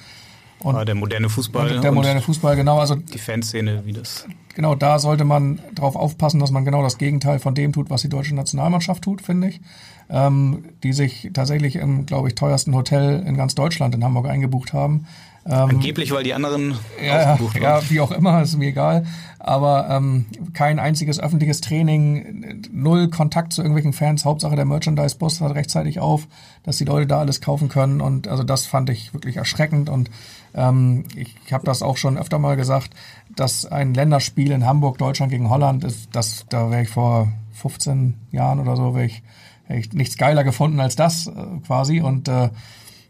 [0.60, 1.80] und ah, der moderne Fußball.
[1.80, 2.78] Der moderne Fußball, genau.
[2.78, 4.26] Also die Fanszene, wie das.
[4.54, 8.02] Genau, da sollte man darauf aufpassen, dass man genau das Gegenteil von dem tut, was
[8.02, 9.60] die deutsche Nationalmannschaft tut, finde ich.
[10.08, 14.72] Ähm, die sich tatsächlich im, glaube ich, teuersten Hotel in ganz Deutschland in Hamburg eingebucht
[14.72, 15.06] haben.
[15.46, 17.62] Ähm, Angeblich, weil die anderen ja, ausgebucht waren.
[17.62, 19.04] Ja, wie auch immer, ist mir egal.
[19.38, 24.24] Aber ähm, kein einziges öffentliches Training, null Kontakt zu irgendwelchen Fans.
[24.24, 26.26] Hauptsache der Merchandise-Bus hat rechtzeitig auf,
[26.62, 28.00] dass die Leute da alles kaufen können.
[28.00, 29.90] Und also das fand ich wirklich erschreckend.
[29.90, 30.10] Und
[30.54, 32.90] ähm, ich habe das auch schon öfter mal gesagt,
[33.34, 38.14] dass ein Länderspiel in Hamburg, Deutschland gegen Holland, ist, das, da wäre ich vor 15
[38.30, 39.22] Jahren oder so, wäre ich,
[39.66, 41.32] wär ich nichts geiler gefunden als das äh,
[41.66, 42.00] quasi.
[42.00, 42.50] Und äh,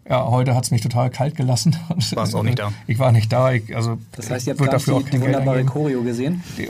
[0.09, 1.76] ja, heute hat's mich total kalt gelassen.
[2.12, 2.72] Warst auch nicht da?
[2.87, 3.52] Ich war nicht da.
[3.52, 6.42] Ich, also, das heißt, ihr habt dafür die, auch die wunderbare Choreo gesehen?
[6.57, 6.68] Die,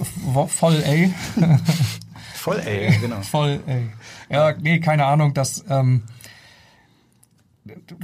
[0.48, 1.12] voll, ey.
[2.34, 3.20] voll, ey, genau.
[3.22, 3.88] voll, ey.
[4.28, 5.64] Ja, nee, keine Ahnung, dass...
[5.68, 6.02] Ähm,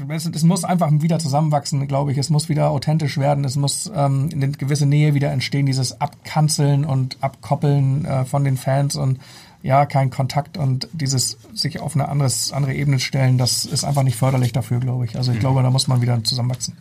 [0.09, 2.19] es, muss einfach wieder zusammenwachsen, glaube ich.
[2.19, 3.45] Es muss wieder authentisch werden.
[3.45, 8.57] Es muss ähm, eine gewisse Nähe wieder entstehen, dieses Abkanzeln und Abkoppeln äh, von den
[8.57, 9.21] Fans und
[9.63, 14.03] ja, kein Kontakt und dieses sich auf eine anderes, andere Ebene stellen, das ist einfach
[14.03, 15.17] nicht förderlich dafür, glaube ich.
[15.17, 15.41] Also ich mhm.
[15.41, 16.79] glaube, da muss man wieder zusammenwachsen.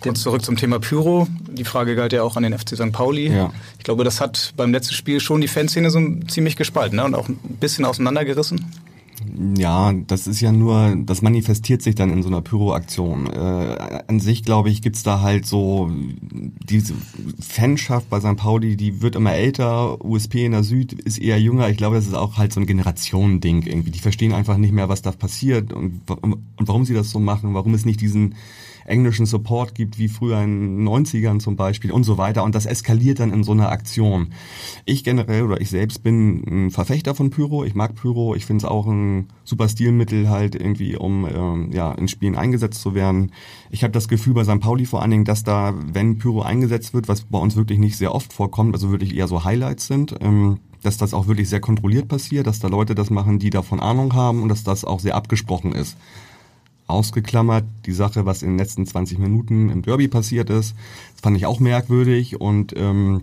[0.00, 1.26] Kurz zurück zum Thema Pyro.
[1.50, 2.92] Die Frage galt ja auch an den FC St.
[2.92, 3.28] Pauli.
[3.28, 3.52] Ja.
[3.78, 7.04] Ich glaube, das hat beim letzten Spiel schon die Fanszene so ziemlich gespalten ne?
[7.04, 8.64] und auch ein bisschen auseinandergerissen.
[9.56, 13.26] Ja, das ist ja nur, das manifestiert sich dann in so einer Pyro-Aktion.
[13.26, 15.90] Äh, an sich, glaube ich, gibt's da halt so
[16.68, 16.94] diese
[17.40, 18.36] Fanschaft bei St.
[18.36, 21.68] Pauli, die wird immer älter, USP in der Süd ist eher jünger.
[21.68, 23.90] Ich glaube, das ist auch halt so ein Generationending irgendwie.
[23.90, 27.54] Die verstehen einfach nicht mehr, was da passiert und, und warum sie das so machen,
[27.54, 28.34] warum es nicht diesen
[28.90, 32.44] englischen Support gibt, wie früher in den 90ern zum Beispiel und so weiter.
[32.44, 34.32] Und das eskaliert dann in so einer Aktion.
[34.84, 37.64] Ich generell oder ich selbst bin ein Verfechter von Pyro.
[37.64, 38.34] Ich mag Pyro.
[38.34, 42.82] Ich finde es auch ein super Stilmittel halt irgendwie, um ähm, ja in Spielen eingesetzt
[42.82, 43.32] zu werden.
[43.70, 44.60] Ich habe das Gefühl bei St.
[44.60, 47.96] Pauli vor allen Dingen, dass da, wenn Pyro eingesetzt wird, was bei uns wirklich nicht
[47.96, 51.60] sehr oft vorkommt, also wirklich eher so Highlights sind, ähm, dass das auch wirklich sehr
[51.60, 55.00] kontrolliert passiert, dass da Leute das machen, die davon Ahnung haben und dass das auch
[55.00, 55.96] sehr abgesprochen ist
[56.90, 57.64] ausgeklammert.
[57.86, 60.74] Die Sache, was in den letzten 20 Minuten im Derby passiert ist,
[61.12, 63.22] das fand ich auch merkwürdig und ähm,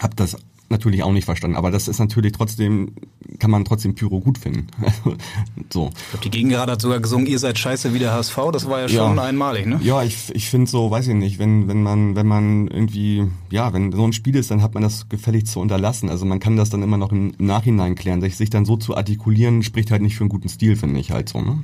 [0.00, 0.36] habe das
[0.70, 1.56] natürlich auch nicht verstanden.
[1.56, 2.92] Aber das ist natürlich trotzdem,
[3.38, 4.68] kann man trotzdem Pyro gut finden.
[5.70, 5.90] so.
[5.92, 8.38] Ich glaube, die Gegengerade hat sogar gesungen, ihr seid scheiße wie der HSV.
[8.52, 9.22] Das war ja schon ja.
[9.22, 9.80] einmalig, ne?
[9.82, 13.72] Ja, ich, ich finde so, weiß ich nicht, wenn, wenn man, wenn man irgendwie, ja,
[13.72, 16.08] wenn so ein Spiel ist, dann hat man das gefällig zu unterlassen.
[16.08, 18.20] Also man kann das dann immer noch im, im Nachhinein klären.
[18.20, 21.10] Sich, sich dann so zu artikulieren, spricht halt nicht für einen guten Stil, finde ich
[21.10, 21.58] halt so, ne?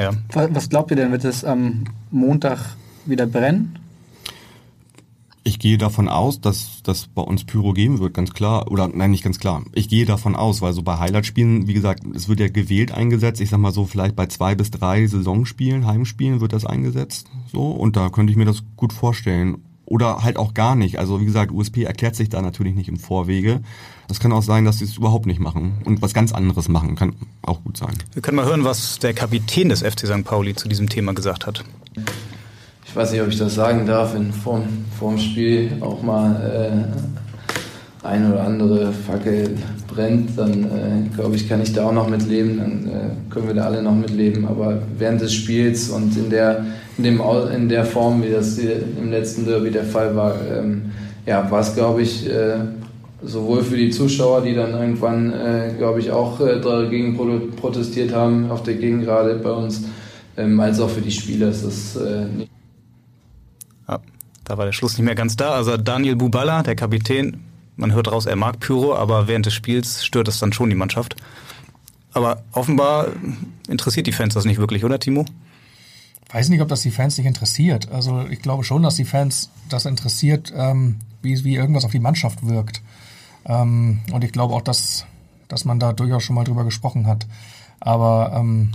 [0.00, 0.12] Ja.
[0.32, 3.78] Was glaubt ihr denn, wird es am Montag wieder brennen?
[5.42, 8.70] Ich gehe davon aus, dass das bei uns Pyro geben wird, ganz klar.
[8.70, 9.62] Oder nein, nicht ganz klar.
[9.72, 13.40] Ich gehe davon aus, weil so bei Highlight-Spielen, wie gesagt, es wird ja gewählt eingesetzt.
[13.40, 17.30] Ich sag mal so, vielleicht bei zwei bis drei Saisonspielen, Heimspielen wird das eingesetzt.
[17.50, 20.98] So, und da könnte ich mir das gut vorstellen oder halt auch gar nicht.
[20.98, 23.60] Also wie gesagt, USP erklärt sich da natürlich nicht im Vorwege.
[24.06, 26.94] Das kann auch sein, dass sie es überhaupt nicht machen und was ganz anderes machen.
[26.94, 27.94] Kann auch gut sein.
[28.14, 30.24] Wir können mal hören, was der Kapitän des FC St.
[30.24, 31.64] Pauli zu diesem Thema gesagt hat.
[32.86, 34.62] Ich weiß nicht, ob ich das sagen darf, wenn vorm,
[34.96, 36.86] vorm Spiel auch mal
[38.04, 39.56] äh, ein oder andere Fackel
[39.88, 43.54] brennt, dann äh, glaube ich, kann ich da auch noch mitleben, dann äh, können wir
[43.54, 44.46] da alle noch mitleben.
[44.46, 46.64] Aber während des Spiels und in der
[47.00, 47.22] in, dem,
[47.54, 50.92] in der Form, wie das im letzten Derby der Fall war, ähm,
[51.24, 52.58] ja, war es, glaube ich, äh,
[53.22, 57.16] sowohl für die Zuschauer, die dann irgendwann, äh, glaube ich, auch äh, dagegen
[57.56, 59.84] protestiert haben, auf der Gegengrade bei uns,
[60.36, 61.48] ähm, als auch für die Spieler.
[61.48, 62.50] Ist äh, nicht
[63.88, 63.98] ja,
[64.44, 65.52] da war der Schluss nicht mehr ganz da.
[65.52, 67.40] Also Daniel Buballa, der Kapitän,
[67.76, 70.76] man hört raus, er mag Pyro, aber während des Spiels stört es dann schon die
[70.76, 71.16] Mannschaft.
[72.12, 73.08] Aber offenbar
[73.68, 75.24] interessiert die Fans das nicht wirklich, oder Timo?
[76.32, 77.90] Weiß nicht, ob das die Fans nicht interessiert.
[77.90, 82.00] Also ich glaube schon, dass die Fans das interessiert, ähm, wie, wie irgendwas auf die
[82.00, 82.82] Mannschaft wirkt.
[83.44, 85.06] Ähm, und ich glaube auch, dass,
[85.48, 87.26] dass man da durchaus schon mal drüber gesprochen hat.
[87.80, 88.72] Aber ähm,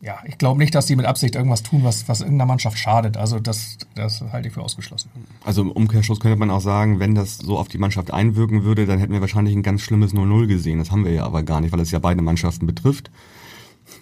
[0.00, 3.16] ja, ich glaube nicht, dass die mit Absicht irgendwas tun, was, was irgendeiner Mannschaft schadet.
[3.16, 5.10] Also das, das halte ich für ausgeschlossen.
[5.44, 8.86] Also im Umkehrschluss könnte man auch sagen, wenn das so auf die Mannschaft einwirken würde,
[8.86, 10.78] dann hätten wir wahrscheinlich ein ganz schlimmes 0-0 gesehen.
[10.78, 13.10] Das haben wir ja aber gar nicht, weil es ja beide Mannschaften betrifft.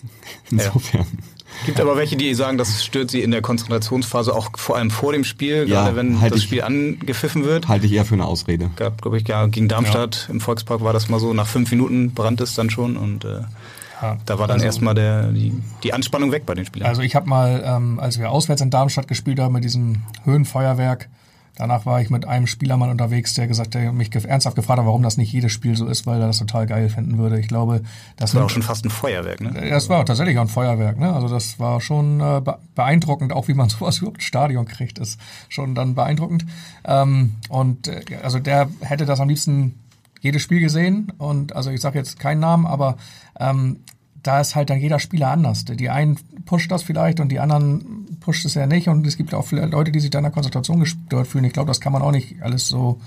[0.51, 1.01] Insofern.
[1.01, 1.07] Ja.
[1.65, 5.13] Gibt aber welche, die sagen, das stört sie in der Konzentrationsphase, auch vor allem vor
[5.13, 7.69] dem Spiel, ja, gerade wenn halt das Spiel angepfiffen wird.
[7.69, 8.71] Halte ich eher für eine Ausrede.
[8.77, 10.35] Gab, glaube ich, ja, gegen Darmstadt ja.
[10.35, 13.41] im Volkspark war das mal so, nach fünf Minuten brannte es dann schon und äh,
[14.03, 16.89] ja, da war dann also, erstmal der, die, die Anspannung weg bei den Spielern.
[16.89, 21.09] Also ich habe mal, ähm, als wir auswärts in Darmstadt gespielt haben mit diesem Höhenfeuerwerk,
[21.57, 24.87] Danach war ich mit einem Spieler mal unterwegs, der gesagt, der mich ernsthaft gefragt hat,
[24.87, 27.41] warum das nicht jedes Spiel so ist, weil er das total geil finden würde.
[27.41, 27.81] Ich glaube,
[28.17, 29.69] das, das war auch schon fast ein Feuerwerk, ne?
[29.71, 31.13] Das war auch tatsächlich auch ein Feuerwerk, ne?
[31.13, 32.43] Also das war schon äh,
[32.75, 36.45] beeindruckend, auch wie man sowas überhaupt Stadion kriegt, ist schon dann beeindruckend.
[36.85, 39.81] Ähm, und äh, also der hätte das am liebsten
[40.21, 42.97] jedes Spiel gesehen und also ich sage jetzt keinen Namen, aber
[43.39, 43.79] ähm,
[44.27, 45.65] da ist halt dann jeder Spieler anders.
[45.65, 48.89] Die einen pusht das vielleicht und die anderen pusht es ja nicht.
[48.89, 51.45] Und es gibt auch viele Leute, die sich da in der Konzentration gestört fühlen.
[51.45, 53.01] Ich glaube, das kann man auch nicht alles so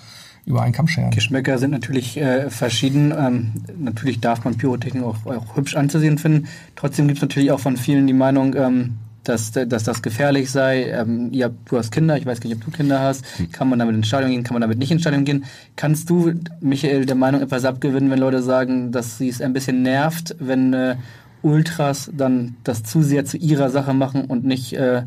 [0.46, 1.12] über einen Kamm scheren.
[1.12, 3.14] Geschmäcker sind natürlich äh, verschieden.
[3.18, 6.48] Ähm, natürlich darf man Pyrotechnik auch, auch hübsch anzusehen finden.
[6.76, 8.98] Trotzdem gibt es natürlich auch von vielen die Meinung, ähm,
[9.30, 10.86] dass, dass das gefährlich sei.
[10.90, 13.26] Ähm, ja, du hast Kinder, ich weiß gar nicht, ob du Kinder hast.
[13.38, 13.52] Hm.
[13.52, 15.46] Kann man damit ins Stadion gehen, kann man damit nicht ins Stadion gehen?
[15.76, 19.82] Kannst du, Michael, der Meinung etwas abgewinnen, wenn Leute sagen, dass sie es ein bisschen
[19.84, 20.96] nervt, wenn äh,
[21.42, 25.04] Ultras dann das zu sehr zu ihrer Sache machen und nicht äh,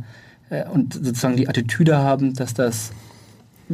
[0.52, 2.92] äh, und sozusagen die Attitüde haben, dass das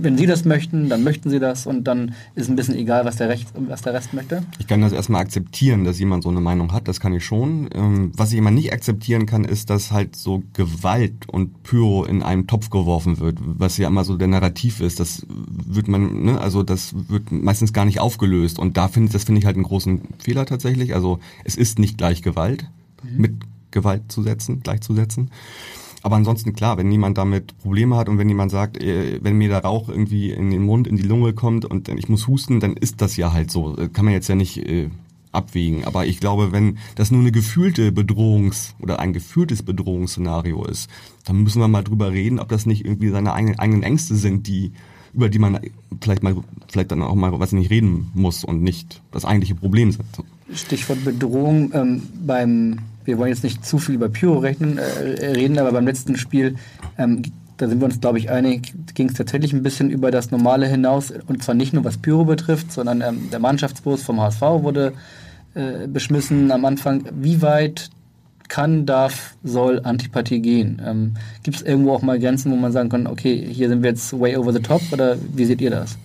[0.02, 3.16] wenn sie das möchten, dann möchten sie das und dann ist ein bisschen egal, was
[3.16, 4.42] der, Recht, was der Rest möchte?
[4.58, 7.68] Ich kann das erstmal akzeptieren, dass jemand so eine Meinung hat, das kann ich schon.
[7.74, 12.22] Ähm, was ich immer nicht akzeptieren kann, ist, dass halt so Gewalt und Pyro in
[12.22, 15.00] einen Topf geworfen wird, was ja immer so der Narrativ ist.
[15.00, 19.24] Das wird man, ne, also das wird meistens gar nicht aufgelöst und da finde das
[19.24, 20.94] finde ich halt einen großen Fehler tatsächlich.
[20.94, 22.66] Also es ist nicht gleich Gewalt
[23.02, 23.20] mhm.
[23.20, 23.32] mit
[23.70, 25.30] Gewalt zu setzen, gleichzusetzen.
[26.08, 29.50] Aber ansonsten klar, wenn niemand damit Probleme hat und wenn jemand sagt, äh, wenn mir
[29.50, 32.78] der Rauch irgendwie in den Mund, in die Lunge kommt und ich muss husten, dann
[32.78, 33.76] ist das ja halt so.
[33.92, 34.88] Kann man jetzt ja nicht äh,
[35.32, 35.84] abwägen.
[35.84, 40.88] Aber ich glaube, wenn das nur eine gefühlte Bedrohungs- oder ein gefühltes Bedrohungsszenario ist,
[41.26, 44.46] dann müssen wir mal drüber reden, ob das nicht irgendwie seine eigenen, eigenen Ängste sind,
[44.46, 44.72] die
[45.12, 45.60] über die man
[46.00, 46.36] vielleicht mal
[46.68, 50.06] vielleicht dann auch mal was nicht reden muss und nicht das eigentliche Problem sind.
[50.54, 55.58] Stichwort Bedrohung ähm, beim wir wollen jetzt nicht zu viel über Pyro rechnen, äh, reden,
[55.58, 56.56] aber beim letzten Spiel,
[56.98, 57.22] ähm,
[57.56, 60.66] da sind wir uns, glaube ich, einig, ging es tatsächlich ein bisschen über das Normale
[60.66, 61.10] hinaus.
[61.26, 64.92] Und zwar nicht nur was Pyro betrifft, sondern ähm, der Mannschaftsbus vom HSV wurde
[65.54, 67.02] äh, beschmissen am Anfang.
[67.18, 67.88] Wie weit
[68.48, 70.80] kann, darf, soll Antipathie gehen?
[70.84, 73.90] Ähm, Gibt es irgendwo auch mal Grenzen, wo man sagen kann, okay, hier sind wir
[73.90, 75.96] jetzt way over the top oder wie seht ihr das?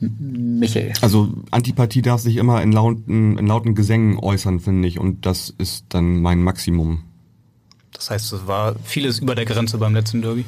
[0.00, 0.92] Michael.
[1.00, 4.98] Also Antipathie darf sich immer in lauten, in lauten Gesängen äußern, finde ich.
[4.98, 7.02] Und das ist dann mein Maximum.
[7.92, 10.44] Das heißt, es war vieles über der Grenze beim letzten Derby?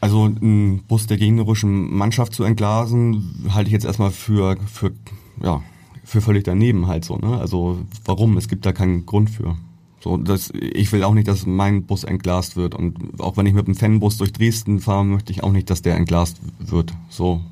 [0.00, 4.92] Also einen Bus der gegnerischen Mannschaft zu entglasen, halte ich jetzt erstmal für, für,
[5.42, 5.62] ja,
[6.04, 7.16] für völlig daneben halt so.
[7.16, 7.38] Ne?
[7.38, 8.36] Also warum?
[8.36, 9.56] Es gibt da keinen Grund für.
[10.02, 12.74] So, das, ich will auch nicht, dass mein Bus entglast wird.
[12.74, 15.82] Und auch wenn ich mit dem Fanbus durch Dresden fahre, möchte ich auch nicht, dass
[15.82, 16.94] der entglast wird.
[17.10, 17.42] So,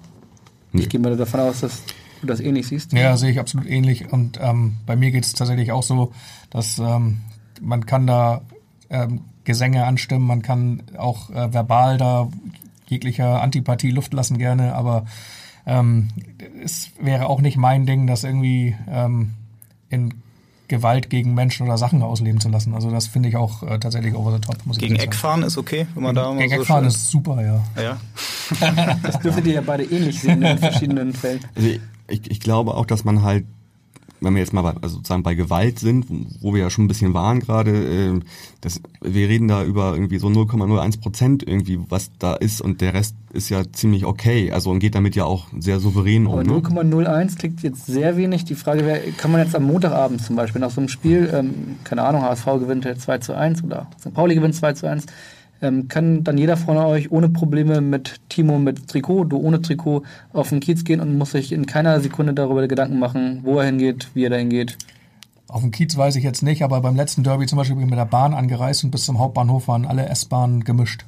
[0.73, 0.83] Nee.
[0.83, 1.83] Ich gehe mal davon aus, dass
[2.21, 2.93] du das ähnlich siehst.
[2.93, 4.13] Ja, sehe ich absolut ähnlich.
[4.13, 6.13] Und ähm, bei mir geht es tatsächlich auch so,
[6.51, 7.21] dass ähm,
[7.61, 8.43] man kann da
[8.91, 12.29] ähm, Gesänge anstimmen, man kann auch äh, verbal da
[12.87, 15.07] jeglicher Antipathie Luft lassen gerne, aber
[15.67, 16.09] ähm,
[16.63, 19.35] es wäre auch nicht mein Ding, das irgendwie ähm,
[19.91, 20.15] in
[20.69, 22.75] Gewalt gegen Menschen oder Sachen ausleben zu lassen.
[22.75, 24.57] Also das finde ich auch äh, tatsächlich over the top.
[24.65, 27.65] Muss gegen Eckfahren ist okay, wenn man gegen, da Gegen so Eckfahren ist super, ja.
[27.83, 27.97] Ja.
[29.03, 31.41] das dürftet ihr ja beide ähnlich sehen in verschiedenen Fällen.
[31.55, 31.69] Also
[32.09, 33.45] ich, ich glaube auch, dass man halt
[34.21, 36.07] wenn wir jetzt mal bei, also sozusagen bei Gewalt sind,
[36.41, 38.21] wo wir ja schon ein bisschen waren gerade, äh,
[38.61, 42.95] das, wir reden da über irgendwie so 0,01 Prozent irgendwie, was da ist und der
[42.95, 46.39] Rest ist ja ziemlich okay, also und geht damit ja auch sehr souverän um.
[46.39, 47.31] Aber 0,01 ne?
[47.39, 48.45] klingt jetzt sehr wenig.
[48.45, 51.77] Die Frage wäre, kann man jetzt am Montagabend zum Beispiel nach so einem Spiel, ähm,
[51.85, 54.15] keine Ahnung, HSV gewinnt 2 zu 1 oder St.
[54.15, 55.07] Pauli gewinnt 2 zu 1,
[55.61, 60.03] ähm, kann dann jeder von euch ohne Probleme mit Timo mit Trikot, du ohne Trikot
[60.33, 63.67] auf den Kiez gehen und muss sich in keiner Sekunde darüber Gedanken machen, wo er
[63.67, 64.79] hingeht, wie er dahin geht.
[65.49, 67.91] Auf dem Kiez weiß ich jetzt nicht, aber beim letzten Derby zum Beispiel bin ich
[67.91, 71.07] mit der Bahn angereist und bis zum Hauptbahnhof waren alle S-Bahnen gemischt.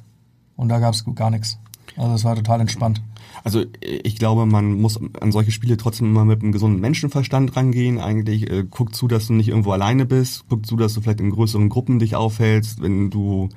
[0.55, 1.59] Und da gab es gar nichts.
[1.97, 3.01] Also es war total entspannt.
[3.43, 7.99] Also ich glaube, man muss an solche Spiele trotzdem immer mit einem gesunden Menschenverstand rangehen.
[7.99, 10.45] Eigentlich äh, guck zu, dass du nicht irgendwo alleine bist.
[10.49, 12.81] Guck zu, dass du vielleicht in größeren Gruppen dich aufhältst.
[12.81, 13.49] Wenn du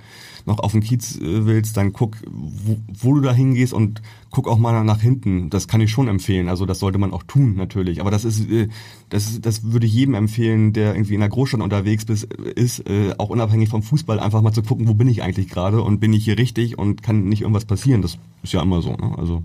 [0.46, 4.48] noch auf den Kiez äh, willst, dann guck, wo, wo du da hingehst und guck
[4.48, 5.48] auch mal nach hinten.
[5.50, 6.48] Das kann ich schon empfehlen.
[6.48, 8.00] Also das sollte man auch tun natürlich.
[8.00, 8.68] Aber das ist, äh,
[9.08, 13.14] das, das würde ich jedem empfehlen, der irgendwie in der Großstadt unterwegs ist, ist äh,
[13.18, 16.12] auch unabhängig vom Fußball einfach mal zu gucken, wo bin ich eigentlich gerade und bin
[16.12, 18.02] ich hier richtig und kann nicht irgendwas passieren.
[18.02, 18.90] Das ist ja immer so.
[18.90, 19.14] Ne?
[19.16, 19.42] Also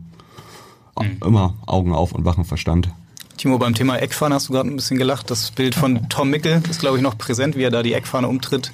[1.00, 1.18] mhm.
[1.26, 2.90] immer Augen auf und wachen Verstand.
[3.38, 5.32] Timo, beim Thema Eckfahne hast du gerade ein bisschen gelacht.
[5.32, 8.28] Das Bild von Tom Mickel ist, glaube ich, noch präsent, wie er da die Eckfahne
[8.28, 8.74] umtritt.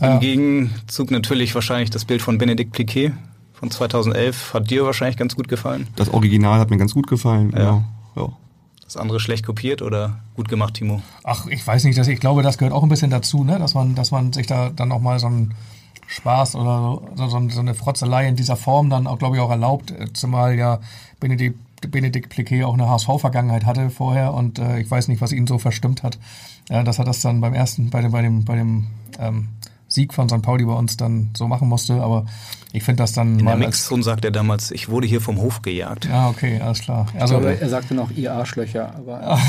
[0.00, 0.18] Im ja.
[0.18, 3.12] Gegenzug natürlich wahrscheinlich das Bild von Benedikt Pliquet
[3.52, 4.54] von 2011.
[4.54, 5.88] Hat dir wahrscheinlich ganz gut gefallen.
[5.96, 7.62] Das Original hat mir ganz gut gefallen, ja.
[7.62, 7.84] ja.
[8.16, 8.28] ja.
[8.84, 11.02] Das andere schlecht kopiert oder gut gemacht, Timo?
[11.24, 13.58] Ach, ich weiß nicht, dass ich glaube, das gehört auch ein bisschen dazu, ne?
[13.58, 15.54] dass man, dass man sich da dann auch mal so ein
[16.06, 19.50] Spaß oder so, so, so eine Frotzelei in dieser Form dann auch, glaube ich, auch
[19.50, 20.80] erlaubt, zumal ja
[21.20, 25.46] Benedikt Benedikt Pliquet auch eine HSV-Vergangenheit hatte vorher und äh, ich weiß nicht, was ihn
[25.46, 26.18] so verstimmt hat,
[26.70, 28.86] äh, dass er das dann beim ersten, bei dem, bei dem, bei dem
[29.18, 29.48] ähm,
[29.88, 30.42] Sieg von St.
[30.42, 32.26] Pauli bei uns dann so machen musste, aber
[32.72, 33.58] ich finde das dann In mal.
[33.58, 36.04] Der Mixzone sagt er damals, ich wurde hier vom Hof gejagt.
[36.04, 37.06] Ja, okay, alles klar.
[37.18, 39.20] Also, ich glaube, er sagte noch ihr Arschlöcher, aber.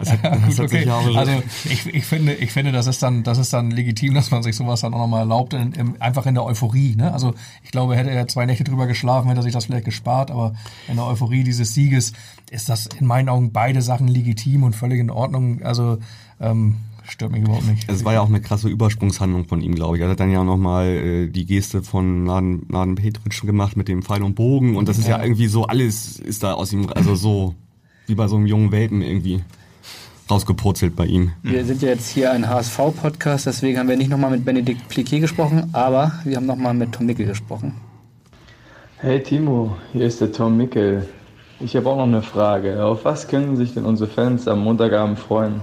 [0.00, 0.88] das hat, das gut, okay.
[0.88, 1.32] Also
[1.64, 4.56] ich, ich, finde, ich finde, das ist dann, das ist dann legitim, dass man sich
[4.56, 6.96] sowas dann auch nochmal erlaubt, in, in, einfach in der Euphorie.
[6.96, 7.12] Ne?
[7.12, 10.32] Also ich glaube, hätte er zwei Nächte drüber geschlafen, hätte er sich das vielleicht gespart,
[10.32, 10.54] aber
[10.88, 12.12] in der Euphorie dieses Sieges
[12.50, 15.62] ist das in meinen Augen beide Sachen legitim und völlig in Ordnung.
[15.62, 15.98] Also
[16.40, 16.76] ähm,
[17.12, 17.86] Stört mich überhaupt nicht.
[17.90, 20.02] Es war ja auch eine krasse Übersprungshandlung von ihm, glaube ich.
[20.02, 24.02] Er hat dann ja nochmal äh, die Geste von Naden, Naden Petric gemacht mit dem
[24.02, 25.18] Pfeil und Bogen und das ist ja.
[25.18, 27.54] ja irgendwie so, alles ist da aus ihm, also so
[28.06, 29.42] wie bei so einem jungen Welpen irgendwie
[30.30, 31.32] rausgepurzelt bei ihm.
[31.42, 35.20] Wir sind ja jetzt hier ein HSV-Podcast, deswegen haben wir nicht nochmal mit Benedikt Pliquet
[35.20, 37.74] gesprochen, aber wir haben nochmal mit Tom Mickel gesprochen.
[38.96, 41.06] Hey Timo, hier ist der Tom Mickel.
[41.60, 42.82] Ich habe auch noch eine Frage.
[42.82, 45.60] Auf was können sich denn unsere Fans am Montagabend freuen?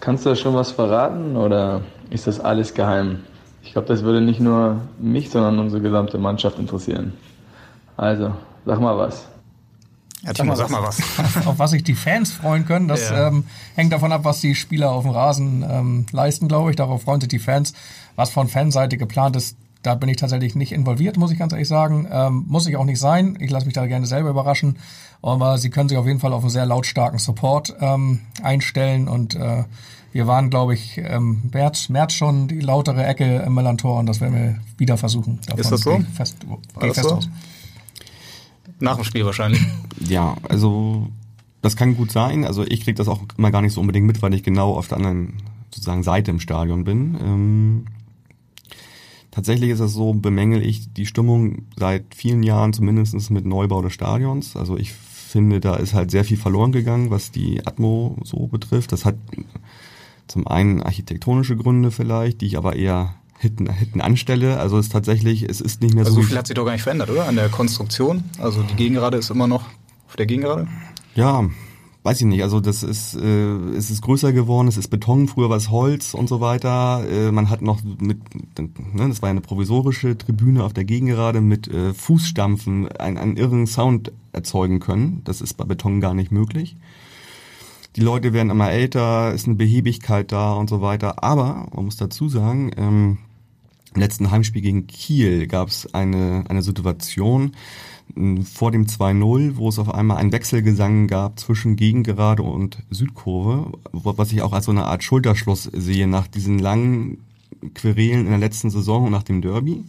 [0.00, 3.24] Kannst du da schon was verraten oder ist das alles geheim?
[3.62, 7.12] Ich glaube, das würde nicht nur mich, sondern unsere gesamte Mannschaft interessieren.
[7.96, 8.32] Also,
[8.64, 9.26] sag mal was.
[10.22, 11.00] Ja, Timo, sag mal was.
[11.46, 13.28] auf was sich die Fans freuen können, das ja.
[13.28, 13.44] ähm,
[13.76, 16.76] hängt davon ab, was die Spieler auf dem Rasen ähm, leisten, glaube ich.
[16.76, 17.72] Darauf freuen sich die Fans.
[18.16, 21.68] Was von Fanseite geplant ist, da bin ich tatsächlich nicht involviert, muss ich ganz ehrlich
[21.68, 22.08] sagen.
[22.10, 23.36] Ähm, muss ich auch nicht sein.
[23.40, 24.78] Ich lasse mich da gerne selber überraschen.
[25.22, 29.34] Aber sie können sich auf jeden Fall auf einen sehr lautstarken Support ähm, einstellen und
[29.34, 29.64] äh,
[30.12, 34.20] wir waren, glaube ich, ähm, März, März schon die lautere Ecke im Melantor und das
[34.20, 35.38] werden wir wieder versuchen.
[35.46, 36.00] Davon ist das so?
[36.14, 36.36] Fest,
[36.80, 37.16] das fest so?
[37.16, 37.28] aus.
[38.80, 39.60] Nach dem Spiel wahrscheinlich.
[40.08, 41.08] Ja, also
[41.60, 42.44] das kann gut sein.
[42.44, 44.86] Also ich kriege das auch immer gar nicht so unbedingt mit, weil ich genau auf
[44.86, 45.34] der anderen
[45.74, 47.18] sozusagen Seite im Stadion bin.
[47.20, 47.84] Ähm,
[49.30, 53.92] Tatsächlich ist es so, bemängel ich die Stimmung seit vielen Jahren zumindest mit Neubau des
[53.92, 54.56] Stadions.
[54.56, 58.92] Also ich finde, da ist halt sehr viel verloren gegangen, was die Atmo so betrifft.
[58.92, 59.16] Das hat
[60.26, 64.58] zum einen architektonische Gründe vielleicht, die ich aber eher hinten, hinten anstelle.
[64.58, 66.22] Also es ist tatsächlich, es ist nicht mehr also so.
[66.22, 67.26] So viel hat sich doch gar nicht verändert, oder?
[67.26, 68.24] An der Konstruktion.
[68.38, 69.66] Also die Gegengerade ist immer noch
[70.06, 70.66] auf der Gegengerade?
[71.14, 71.44] Ja,
[72.02, 75.50] weiß ich nicht, also das ist, äh, es ist größer geworden, es ist Beton, früher
[75.50, 77.04] war es Holz und so weiter.
[77.08, 78.18] Äh, man hat noch mit,
[78.58, 83.66] ne, das war eine provisorische Tribüne auf der Gegengerade mit äh, Fußstampfen einen, einen irren
[83.66, 85.22] Sound erzeugen können.
[85.24, 86.76] Das ist bei Beton gar nicht möglich.
[87.96, 91.24] Die Leute werden immer älter, ist eine Behebigkeit da und so weiter.
[91.24, 93.18] Aber man muss dazu sagen, ähm,
[93.98, 97.56] im letzten Heimspiel gegen Kiel gab es eine, eine Situation,
[98.44, 104.32] vor dem 2-0, wo es auf einmal ein Wechselgesang gab zwischen Gegengerade und Südkurve, was
[104.32, 107.18] ich auch als so eine Art Schulterschluss sehe nach diesen langen
[107.74, 109.84] Querelen in der letzten Saison und nach dem Derby.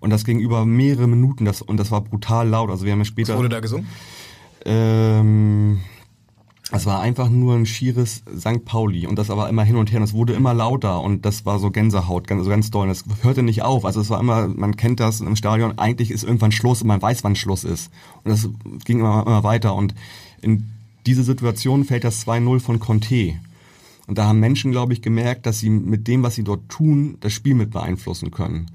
[0.00, 2.68] Und das ging über mehrere Minuten das, und das war brutal laut.
[2.68, 3.34] Also wir haben ja später.
[3.34, 3.86] Was wurde da gesungen?
[4.64, 5.78] Ähm,
[6.72, 8.64] es war einfach nur ein schieres St.
[8.64, 11.46] Pauli und das aber immer hin und her und es wurde immer lauter und das
[11.46, 12.88] war so Gänsehaut, ganz, so ganz doll.
[12.88, 13.84] Das hörte nicht auf.
[13.84, 17.00] Also es war immer, man kennt das im Stadion, eigentlich ist irgendwann Schluss und man
[17.00, 17.90] weiß, wann Schluss ist.
[18.24, 18.48] Und das
[18.84, 19.94] ging immer, immer weiter und
[20.42, 20.68] in
[21.06, 23.34] diese Situation fällt das 2-0 von Conte.
[24.08, 27.16] Und da haben Menschen, glaube ich, gemerkt, dass sie mit dem, was sie dort tun,
[27.20, 28.66] das Spiel mit beeinflussen können.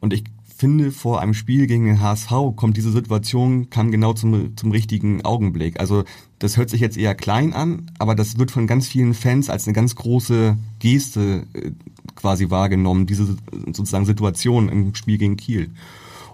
[0.00, 0.24] Und ich
[0.58, 5.24] finde, vor einem Spiel gegen den HSV kommt diese Situation, kam genau zum, zum richtigen
[5.24, 5.78] Augenblick.
[5.78, 6.04] Also
[6.38, 9.66] das hört sich jetzt eher klein an, aber das wird von ganz vielen Fans als
[9.66, 11.72] eine ganz große Geste äh,
[12.14, 15.70] quasi wahrgenommen, diese sozusagen Situation im Spiel gegen Kiel.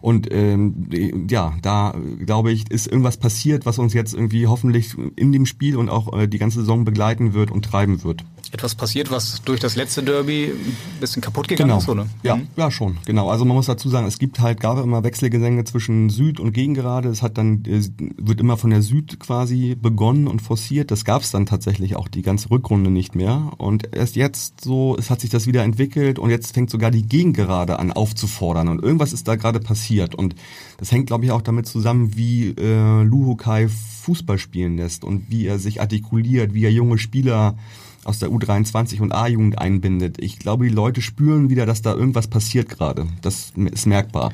[0.00, 5.32] Und ähm, ja, da glaube ich, ist irgendwas passiert, was uns jetzt irgendwie hoffentlich in
[5.32, 9.10] dem Spiel und auch äh, die ganze Saison begleiten wird und treiben wird etwas passiert,
[9.10, 11.78] was durch das letzte Derby ein bisschen kaputt gegangen genau.
[11.80, 12.06] ist, oder?
[12.22, 12.46] Ja, mhm.
[12.56, 13.28] ja, schon, genau.
[13.28, 17.08] Also man muss dazu sagen, es gibt halt, gab immer Wechselgesänge zwischen Süd und Gegengerade.
[17.08, 20.92] Es hat dann, wird immer von der Süd quasi begonnen und forciert.
[20.92, 23.52] Das gab es dann tatsächlich auch die ganze Rückrunde nicht mehr.
[23.59, 27.07] Und erst jetzt so, es hat sich das wieder entwickelt und jetzt fängt sogar die
[27.07, 28.68] Gegengerade an aufzufordern.
[28.68, 30.14] Und irgendwas ist da gerade passiert.
[30.14, 30.36] Und
[30.78, 35.46] das hängt, glaube ich, auch damit zusammen, wie äh, Luhukai Fußball spielen lässt und wie
[35.46, 37.57] er sich artikuliert, wie er junge Spieler
[38.05, 40.16] aus der U23 und A-Jugend einbindet.
[40.18, 43.07] Ich glaube, die Leute spüren wieder, dass da irgendwas passiert gerade.
[43.22, 44.32] Das ist merkbar.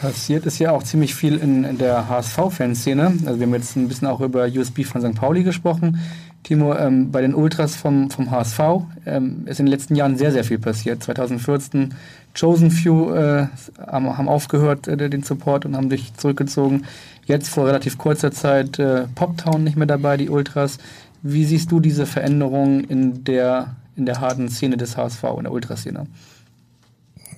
[0.00, 3.18] Passiert ist ja auch ziemlich viel in, in der HSV-Fanszene.
[3.26, 5.14] Also wir haben jetzt ein bisschen auch über USB von St.
[5.14, 5.98] Pauli gesprochen.
[6.42, 8.58] Timo, ähm, bei den Ultras vom, vom HSV
[9.06, 11.02] ähm, ist in den letzten Jahren sehr, sehr viel passiert.
[11.02, 11.94] 2014
[12.38, 13.46] Chosen Few äh,
[13.86, 16.86] haben, aufgehört, äh, den Support und haben sich zurückgezogen.
[17.26, 20.78] Jetzt vor relativ kurzer Zeit äh, Poptown nicht mehr dabei, die Ultras.
[21.22, 25.52] Wie siehst du diese Veränderung in der, in der harten Szene des HSV, in der
[25.52, 26.06] Ultraszene?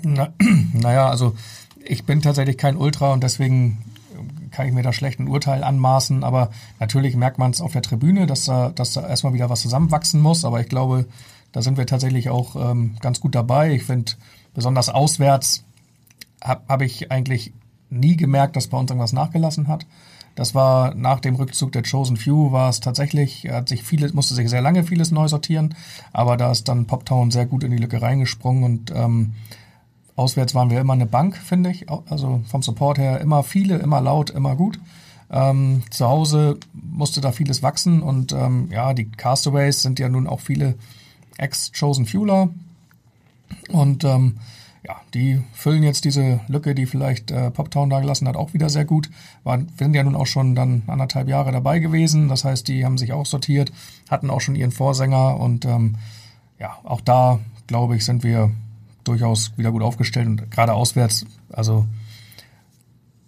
[0.02, 0.28] Na,
[0.72, 1.34] naja, also
[1.84, 3.78] ich bin tatsächlich kein Ultra und deswegen
[4.50, 7.82] kann ich mir da schlecht ein Urteil anmaßen, aber natürlich merkt man es auf der
[7.82, 11.06] Tribüne, dass da, dass da erstmal wieder was zusammenwachsen muss, aber ich glaube,
[11.52, 13.72] da sind wir tatsächlich auch ähm, ganz gut dabei.
[13.72, 14.12] Ich finde,
[14.54, 15.64] besonders auswärts
[16.42, 17.52] habe hab ich eigentlich
[17.90, 19.86] nie gemerkt, dass bei uns irgendwas nachgelassen hat.
[20.34, 24.34] Das war nach dem Rückzug der Chosen Few war es tatsächlich, hat sich vieles, musste
[24.34, 25.74] sich sehr lange vieles neu sortieren,
[26.12, 29.34] aber da ist dann Poptown sehr gut in die Lücke reingesprungen und ähm,
[30.16, 31.86] Auswärts waren wir immer eine Bank, finde ich.
[31.90, 34.78] Also vom Support her immer viele, immer laut, immer gut.
[35.30, 40.26] Ähm, zu Hause musste da vieles wachsen und ähm, ja, die Castaways sind ja nun
[40.26, 40.74] auch viele
[41.38, 42.50] Ex-Chosen Fueler
[43.70, 44.38] und ähm,
[44.86, 48.68] ja, die füllen jetzt diese Lücke, die vielleicht äh, Poptown da gelassen hat, auch wieder
[48.68, 49.08] sehr gut.
[49.42, 52.28] Waren, sind ja nun auch schon dann anderthalb Jahre dabei gewesen.
[52.28, 53.72] Das heißt, die haben sich auch sortiert,
[54.10, 55.96] hatten auch schon ihren Vorsänger und ähm,
[56.58, 58.50] ja, auch da, glaube ich, sind wir
[59.04, 61.86] durchaus wieder gut aufgestellt und gerade auswärts, also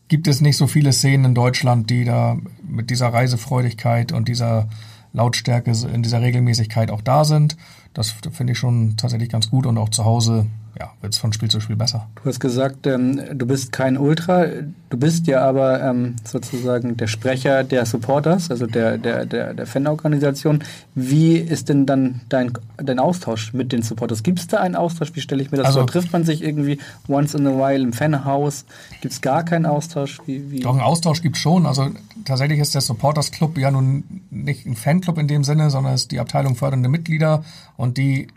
[0.08, 4.68] gibt es nicht so viele Szenen in Deutschland, die da mit dieser Reisefreudigkeit und dieser
[5.12, 7.56] Lautstärke in dieser Regelmäßigkeit auch da sind.
[7.94, 10.46] Das finde ich schon tatsächlich ganz gut und auch zu Hause
[10.78, 12.08] ja, wird es von Spiel zu Spiel besser.
[12.16, 14.46] Du hast gesagt, ähm, du bist kein Ultra,
[14.90, 19.66] du bist ja aber ähm, sozusagen der Sprecher der Supporters, also der, der, der, der
[19.66, 20.62] Fanorganisation.
[20.94, 24.22] Wie ist denn dann dein, dein Austausch mit den Supporters?
[24.22, 25.14] Gibt es da einen Austausch?
[25.14, 25.86] Wie stelle ich mir das also, vor?
[25.86, 28.66] Trifft man sich irgendwie once in a while im Fanhaus?
[29.00, 30.18] Gibt es gar keinen Austausch?
[30.26, 30.60] Wie, wie?
[30.60, 31.64] Doch, einen Austausch gibt es schon.
[31.64, 31.88] Also
[32.26, 36.12] tatsächlich ist der Supporters Club ja nun nicht ein Fanclub in dem Sinne, sondern ist
[36.12, 37.44] die Abteilung fördernde Mitglieder
[37.78, 38.28] und die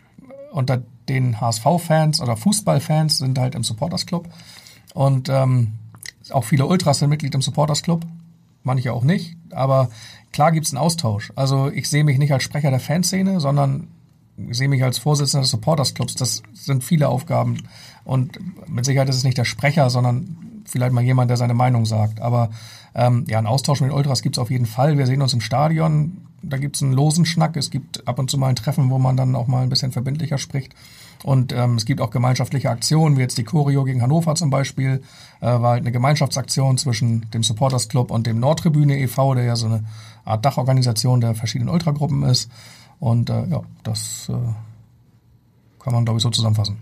[0.52, 4.28] unter den HSV-Fans oder Fußballfans sind halt im Supporters Club.
[4.94, 5.72] Und ähm,
[6.30, 8.04] auch viele Ultras sind Mitglied im Supporters Club,
[8.62, 9.36] manche auch nicht.
[9.50, 9.90] Aber
[10.32, 11.32] klar gibt es einen Austausch.
[11.36, 13.88] Also ich sehe mich nicht als Sprecher der Fanszene, sondern
[14.36, 16.14] ich sehe mich als Vorsitzender des Supporters Clubs.
[16.14, 17.58] Das sind viele Aufgaben.
[18.04, 18.38] Und
[18.68, 20.36] mit Sicherheit ist es nicht der Sprecher, sondern
[20.70, 22.20] vielleicht mal jemand, der seine Meinung sagt.
[22.20, 22.50] Aber
[22.94, 24.98] ähm, ja, einen Austausch mit Ultras gibt es auf jeden Fall.
[24.98, 26.26] Wir sehen uns im Stadion.
[26.42, 27.56] Da gibt es einen losen Schnack.
[27.56, 29.92] Es gibt ab und zu mal ein Treffen, wo man dann auch mal ein bisschen
[29.92, 30.74] verbindlicher spricht.
[31.22, 35.02] Und ähm, es gibt auch gemeinschaftliche Aktionen, wie jetzt die Choreo gegen Hannover zum Beispiel,
[35.40, 39.56] äh, war halt eine Gemeinschaftsaktion zwischen dem Supporters Club und dem Nordtribüne e.V., der ja
[39.56, 39.84] so eine
[40.24, 42.50] Art Dachorganisation der verschiedenen Ultragruppen ist.
[43.00, 44.32] Und äh, ja, das äh,
[45.82, 46.78] kann man, glaube ich, so zusammenfassen.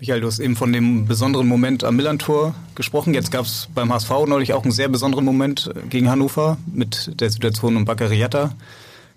[0.00, 3.12] Michael, du hast eben von dem besonderen Moment am Millantor gesprochen.
[3.12, 7.28] Jetzt gab es beim HSV neulich auch einen sehr besonderen Moment gegen Hannover mit der
[7.28, 8.54] Situation um Baccariata.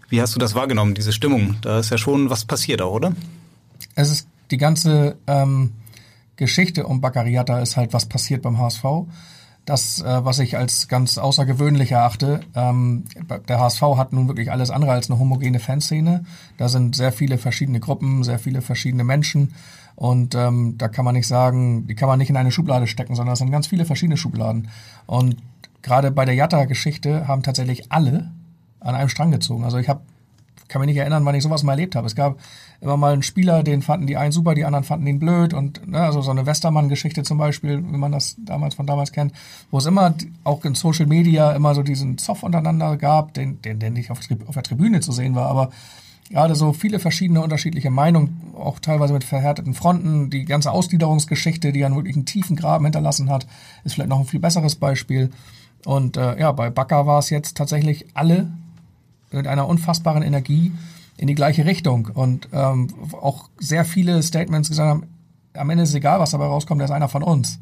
[0.09, 1.55] Wie hast du das wahrgenommen, diese Stimmung?
[1.61, 3.13] Da ist ja schon was passiert auch, oder?
[3.95, 5.71] Es ist die ganze ähm,
[6.35, 8.83] Geschichte um Baccariata ist halt, was passiert beim HSV.
[9.63, 13.05] Das, äh, was ich als ganz außergewöhnlich erachte, ähm,
[13.47, 16.25] der HSV hat nun wirklich alles andere als eine homogene Fanszene.
[16.57, 19.53] Da sind sehr viele verschiedene Gruppen, sehr viele verschiedene Menschen.
[19.95, 23.15] Und ähm, da kann man nicht sagen, die kann man nicht in eine Schublade stecken,
[23.15, 24.69] sondern es sind ganz viele verschiedene Schubladen.
[25.05, 25.37] Und
[25.81, 28.31] gerade bei der Jatta-Geschichte haben tatsächlich alle
[28.79, 29.63] an einem Strang gezogen.
[29.63, 30.01] Also ich habe
[30.73, 32.07] kann mich nicht erinnern, wann ich sowas mal erlebt habe.
[32.07, 32.39] Es gab
[32.81, 35.87] immer mal einen Spieler, den fanden die einen super, die anderen fanden ihn blöd und
[35.87, 39.33] ne, also so eine Westermann-Geschichte zum Beispiel, wie man das damals von damals kennt,
[39.69, 43.79] wo es immer auch in Social Media immer so diesen Zoff untereinander gab, den, den,
[43.79, 45.69] der nicht auf, auf der Tribüne zu sehen war, aber
[46.29, 50.29] gerade so viele verschiedene unterschiedliche Meinungen, auch teilweise mit verhärteten Fronten.
[50.29, 53.47] Die ganze Ausgliederungsgeschichte, die ja wirklich einen tiefen Graben hinterlassen hat,
[53.83, 55.29] ist vielleicht noch ein viel besseres Beispiel.
[55.85, 58.51] Und äh, ja, bei Bakker war es jetzt tatsächlich alle
[59.31, 60.71] mit einer unfassbaren Energie
[61.17, 65.07] in die gleiche Richtung und ähm, auch sehr viele Statements gesagt haben,
[65.53, 67.59] am Ende ist es egal, was dabei rauskommt, der ist einer von uns.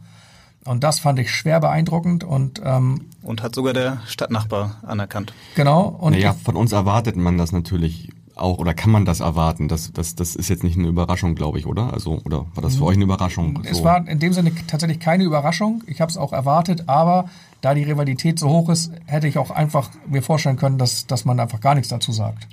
[0.63, 5.33] Und das fand ich schwer beeindruckend und ähm, und hat sogar der Stadtnachbar anerkannt.
[5.55, 5.87] Genau.
[5.87, 9.67] Und naja, von uns erwartet man das natürlich auch oder kann man das erwarten?
[9.67, 11.93] Das, das, das ist jetzt nicht eine Überraschung, glaube ich, oder?
[11.93, 13.61] Also oder war das für euch eine Überraschung?
[13.63, 13.83] Es so?
[13.83, 15.83] war in dem Sinne tatsächlich keine Überraschung.
[15.87, 17.25] Ich habe es auch erwartet, aber
[17.61, 21.25] da die Rivalität so hoch ist, hätte ich auch einfach mir vorstellen können, dass, dass
[21.25, 22.47] man einfach gar nichts dazu sagt.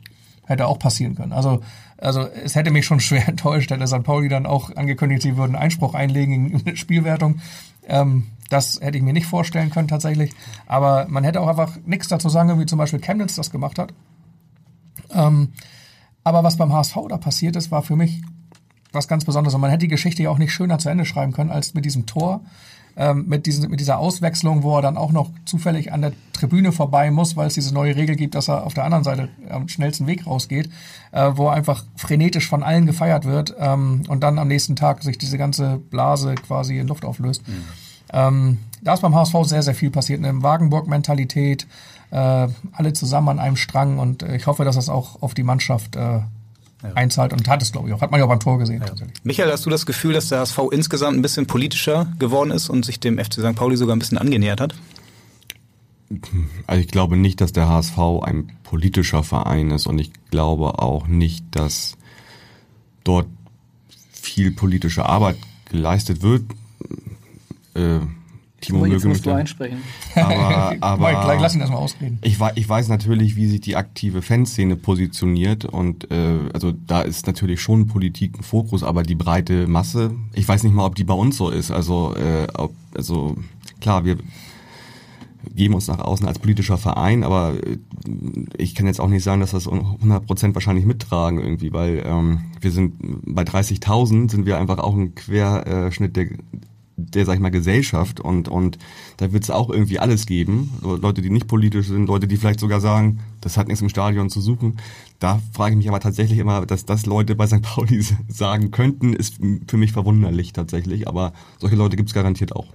[0.47, 1.33] Hätte auch passieren können.
[1.33, 1.61] Also,
[1.97, 4.03] also es hätte mich schon schwer enttäuscht, hätte St.
[4.03, 7.41] Pauli dann auch angekündigt, sie würden Einspruch einlegen in die Spielwertung.
[7.87, 10.33] Ähm, das hätte ich mir nicht vorstellen können tatsächlich.
[10.67, 13.93] Aber man hätte auch einfach nichts dazu sagen, wie zum Beispiel Chemnitz das gemacht hat.
[15.13, 15.53] Ähm,
[16.25, 18.23] aber was beim HSV da passiert ist, war für mich
[18.93, 19.55] was ganz Besonderes.
[19.55, 21.85] Und man hätte die Geschichte ja auch nicht schöner zu Ende schreiben können als mit
[21.85, 22.43] diesem Tor
[22.99, 26.73] ähm, mit, diesen, mit dieser Auswechslung, wo er dann auch noch zufällig an der Tribüne
[26.73, 29.69] vorbei muss, weil es diese neue Regel gibt, dass er auf der anderen Seite am
[29.69, 30.69] schnellsten Weg rausgeht,
[31.13, 35.05] äh, wo er einfach frenetisch von allen gefeiert wird ähm, und dann am nächsten Tag
[35.05, 37.47] sich diese ganze Blase quasi in Luft auflöst.
[37.47, 37.65] Mhm.
[38.13, 40.25] Ähm, da ist beim HSV sehr, sehr viel passiert.
[40.25, 41.69] Eine Wagenburg-Mentalität,
[42.17, 45.97] alle zusammen an einem Strang und äh, ich hoffe, dass das auch auf die Mannschaft
[45.97, 46.27] äh, ja.
[46.95, 48.01] einzahlt und hat es, glaube ich, auch.
[48.01, 48.83] Hat man ja auch beim Tor gesehen.
[48.87, 49.07] Ja.
[49.25, 52.85] Michael, hast du das Gefühl, dass der HSV insgesamt ein bisschen politischer geworden ist und
[52.85, 53.55] sich dem FC St.
[53.55, 54.75] Pauli sogar ein bisschen angenähert hat?
[56.67, 61.07] Also ich glaube nicht, dass der HSV ein politischer Verein ist und ich glaube auch
[61.07, 61.99] nicht, dass
[63.05, 63.27] dort
[64.11, 65.37] viel politische Arbeit
[65.67, 66.45] geleistet wird.
[67.75, 68.01] Äh,
[68.61, 69.79] Timo möge musst du einsprechen.
[70.15, 72.19] Aber, aber gleich lass ihn erstmal ausreden.
[72.23, 77.27] Ich, ich weiß natürlich, wie sich die aktive Fanszene positioniert und äh, also da ist
[77.27, 81.05] natürlich schon Politik ein Fokus, aber die breite Masse, ich weiß nicht mal, ob die
[81.05, 81.71] bei uns so ist.
[81.71, 83.37] Also, äh, ob, also
[83.81, 84.17] klar, wir
[85.55, 87.79] geben uns nach außen als politischer Verein, aber äh,
[88.57, 92.41] ich kann jetzt auch nicht sagen, dass das 100 Prozent wahrscheinlich mittragen irgendwie, weil ähm,
[92.61, 92.95] wir sind
[93.25, 96.29] bei 30.000 sind wir einfach auch ein Querschnitt der
[96.99, 98.77] der, sag ich mal, Gesellschaft und, und
[99.19, 100.71] da wird es auch irgendwie alles geben.
[100.83, 104.31] Leute, die nicht politisch sind, Leute, die vielleicht sogar sagen, das hat nichts im Stadion
[104.31, 104.79] zu suchen.
[105.21, 107.63] Da frage ich mich aber tatsächlich immer, dass das Leute bei St.
[107.63, 109.37] Pauli sagen könnten, ist
[109.67, 112.67] für mich verwunderlich tatsächlich, aber solche Leute gibt es garantiert auch.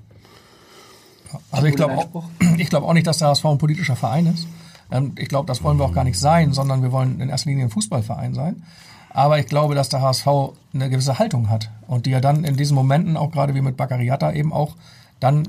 [1.51, 2.23] Also ich glaube auch,
[2.57, 4.47] ich glaube auch nicht, dass der HSV ein politischer Verein ist.
[4.91, 7.49] Ähm, ich glaube, das wollen wir auch gar nicht sein, sondern wir wollen in erster
[7.49, 8.63] Linie ein Fußballverein sein.
[9.13, 10.27] Aber ich glaube, dass der HSV
[10.73, 13.77] eine gewisse Haltung hat und die er dann in diesen Momenten auch gerade wie mit
[13.77, 14.75] Baccariata eben auch
[15.19, 15.47] dann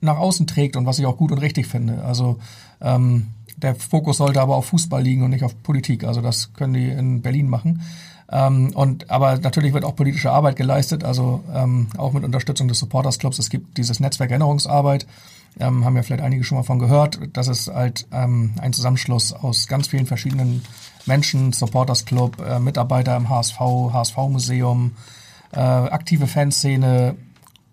[0.00, 2.04] nach außen trägt und was ich auch gut und richtig finde.
[2.04, 2.38] Also
[2.80, 6.04] ähm, der Fokus sollte aber auf Fußball liegen und nicht auf Politik.
[6.04, 7.82] Also das können die in Berlin machen.
[8.30, 12.78] Ähm, und aber natürlich wird auch politische Arbeit geleistet, also ähm, auch mit Unterstützung des
[12.78, 13.38] Supporters Clubs.
[13.40, 15.06] Es gibt dieses Netzwerk Erinnerungsarbeit,
[15.58, 17.18] ähm, haben ja vielleicht einige schon mal von gehört.
[17.32, 20.62] Das ist halt ähm, ein Zusammenschluss aus ganz vielen verschiedenen
[21.06, 23.58] Menschen, Supporters Club, äh, Mitarbeiter im HSV,
[23.92, 24.92] HSV-Museum,
[25.52, 27.16] äh, aktive Fanszene,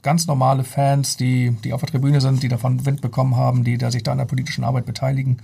[0.01, 3.77] ganz normale Fans, die, die auf der Tribüne sind, die davon Wind bekommen haben, die
[3.77, 5.39] da sich da an der politischen Arbeit beteiligen,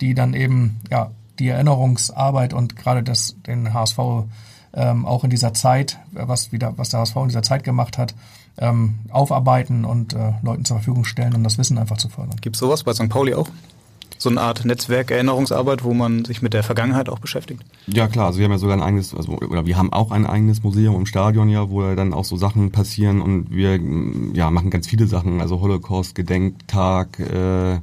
[0.00, 3.98] die dann eben ja die Erinnerungsarbeit und gerade das den HSV
[4.72, 8.14] ähm, auch in dieser Zeit, was wieder was der HSV in dieser Zeit gemacht hat,
[8.58, 12.36] ähm, aufarbeiten und äh, Leuten zur Verfügung stellen, um das Wissen einfach zu fördern.
[12.40, 13.08] Gibt es sowas bei St.
[13.08, 13.48] Pauli auch?
[14.20, 17.62] So eine Art Netzwerk-Erinnerungsarbeit, wo man sich mit der Vergangenheit auch beschäftigt?
[17.86, 20.26] Ja klar, also wir haben ja sogar ein eigenes, also, oder wir haben auch ein
[20.26, 23.80] eigenes Museum im Stadion ja, wo dann auch so Sachen passieren und wir
[24.34, 27.78] ja machen ganz viele Sachen, also Holocaust-Gedenktag, äh,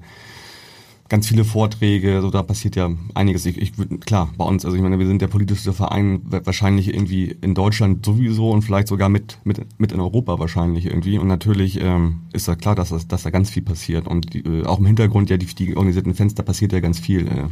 [1.10, 3.46] ganz viele Vorträge, so da passiert ja einiges.
[3.46, 7.36] Ich, ich klar, bei uns, also ich meine, wir sind der politischste Verein wahrscheinlich irgendwie
[7.42, 11.18] in Deutschland sowieso und vielleicht sogar mit mit mit in Europa wahrscheinlich irgendwie.
[11.18, 14.40] Und natürlich ähm, ist da klar, dass das, dass da ganz viel passiert und die,
[14.40, 17.28] äh, auch im Hintergrund ja die, die organisierten Fenster passiert ja ganz viel.
[17.28, 17.44] Äh.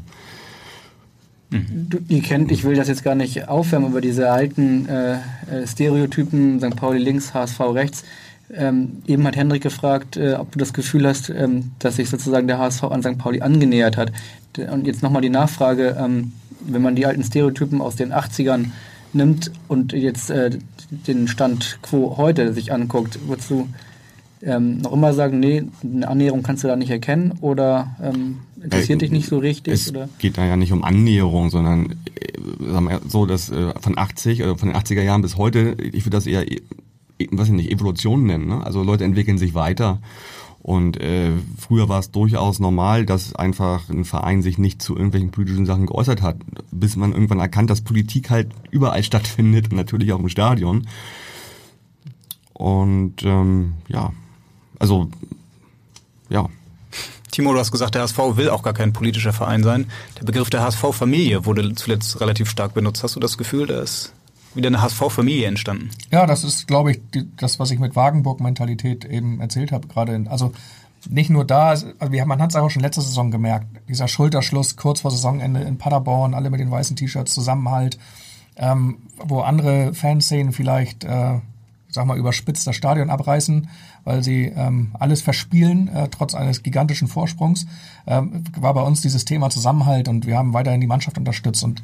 [1.51, 5.67] Du, ihr kennt, ich will das jetzt gar nicht aufwärmen, über diese alten äh, äh
[5.67, 6.75] Stereotypen, St.
[6.75, 8.03] Pauli links, HSV rechts.
[8.53, 12.47] Ähm, eben hat Hendrik gefragt, äh, ob du das Gefühl hast, ähm, dass sich sozusagen
[12.47, 13.17] der HSV an St.
[13.17, 14.11] Pauli angenähert hat.
[14.71, 18.71] Und jetzt nochmal die Nachfrage, ähm, wenn man die alten Stereotypen aus den 80ern
[19.13, 20.51] nimmt und jetzt äh,
[20.89, 23.67] den Stand quo heute sich anguckt, würdest du
[24.41, 29.01] ähm, noch immer sagen, nee, eine Annäherung kannst du da nicht erkennen oder ähm, interessiert
[29.01, 29.73] äh, dich nicht so richtig?
[29.73, 30.07] Es oder?
[30.19, 34.43] geht da ja nicht um Annäherung, sondern äh, sagen wir so, dass äh, von 80
[34.43, 36.45] oder von den 80er Jahren bis heute, ich würde das eher
[37.31, 38.47] was ich nicht, Evolution nennen.
[38.47, 38.65] Ne?
[38.65, 39.99] Also Leute entwickeln sich weiter.
[40.65, 45.29] Und äh, früher war es durchaus normal, dass einfach ein Verein sich nicht zu irgendwelchen
[45.29, 46.37] politischen Sachen geäußert hat,
[46.71, 50.87] bis man irgendwann erkannt, dass Politik halt überall stattfindet und natürlich auch im Stadion.
[52.53, 54.11] Und ähm, ja,
[54.79, 55.07] also
[56.29, 56.49] ja.
[57.29, 59.85] Timo, du hast gesagt, der HSV will auch gar kein politischer Verein sein.
[60.19, 63.03] Der Begriff der HSV-Familie wurde zuletzt relativ stark benutzt.
[63.03, 64.13] Hast du das Gefühl, dass
[64.55, 65.89] wieder eine HSV-Familie entstanden.
[66.11, 70.25] Ja, das ist, glaube ich, die, das, was ich mit Wagenburg-Mentalität eben erzählt habe, gerade.
[70.29, 70.53] Also
[71.09, 75.01] nicht nur da, also man hat es auch schon letzte Saison gemerkt, dieser Schulterschluss kurz
[75.01, 77.97] vor Saisonende in Paderborn, alle mit den weißen T-Shirts, Zusammenhalt,
[78.57, 81.39] ähm, wo andere Fanszenen vielleicht, äh,
[81.89, 83.69] sag mal, überspitzt das Stadion abreißen,
[84.03, 87.67] weil sie ähm, alles verspielen, äh, trotz eines gigantischen Vorsprungs,
[88.07, 91.83] ähm, war bei uns dieses Thema Zusammenhalt und wir haben weiterhin die Mannschaft unterstützt und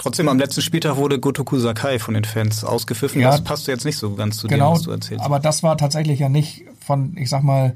[0.00, 3.20] Trotzdem am letzten Spieltag wurde Gotoku Sakai von den Fans ausgepfiffen.
[3.20, 5.22] Ja, das passt jetzt nicht so ganz zu genau, dem, was du erzählst.
[5.22, 7.74] Aber das war tatsächlich ja nicht von, ich sag mal,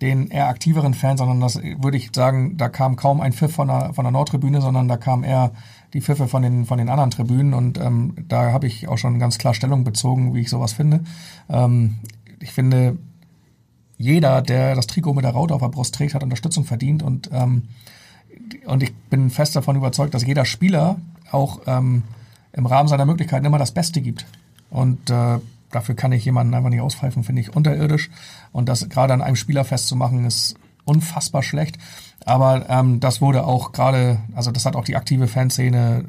[0.00, 3.68] den eher aktiveren Fans, sondern das würde ich sagen, da kam kaum ein Pfiff von
[3.68, 5.52] der, von der Nordtribüne, sondern da kam eher
[5.92, 9.18] die Pfiffe von den, von den anderen Tribünen und ähm, da habe ich auch schon
[9.18, 11.00] ganz klar Stellung bezogen, wie ich sowas finde.
[11.50, 11.96] Ähm,
[12.40, 12.96] ich finde,
[13.98, 17.28] jeder, der das Trikot mit der Raute auf der Brust trägt, hat Unterstützung verdient und
[17.32, 17.64] ähm,
[18.66, 20.96] und ich bin fest davon überzeugt, dass jeder Spieler
[21.34, 22.02] auch ähm,
[22.52, 24.24] im Rahmen seiner Möglichkeiten immer das Beste gibt.
[24.70, 25.38] Und äh,
[25.70, 28.10] dafür kann ich jemanden einfach nicht auspfeifen, finde ich unterirdisch.
[28.52, 30.54] Und das gerade an einem Spieler festzumachen, ist
[30.84, 31.78] unfassbar schlecht.
[32.24, 36.06] Aber ähm, das wurde auch gerade, also das hat auch die aktive Fanszene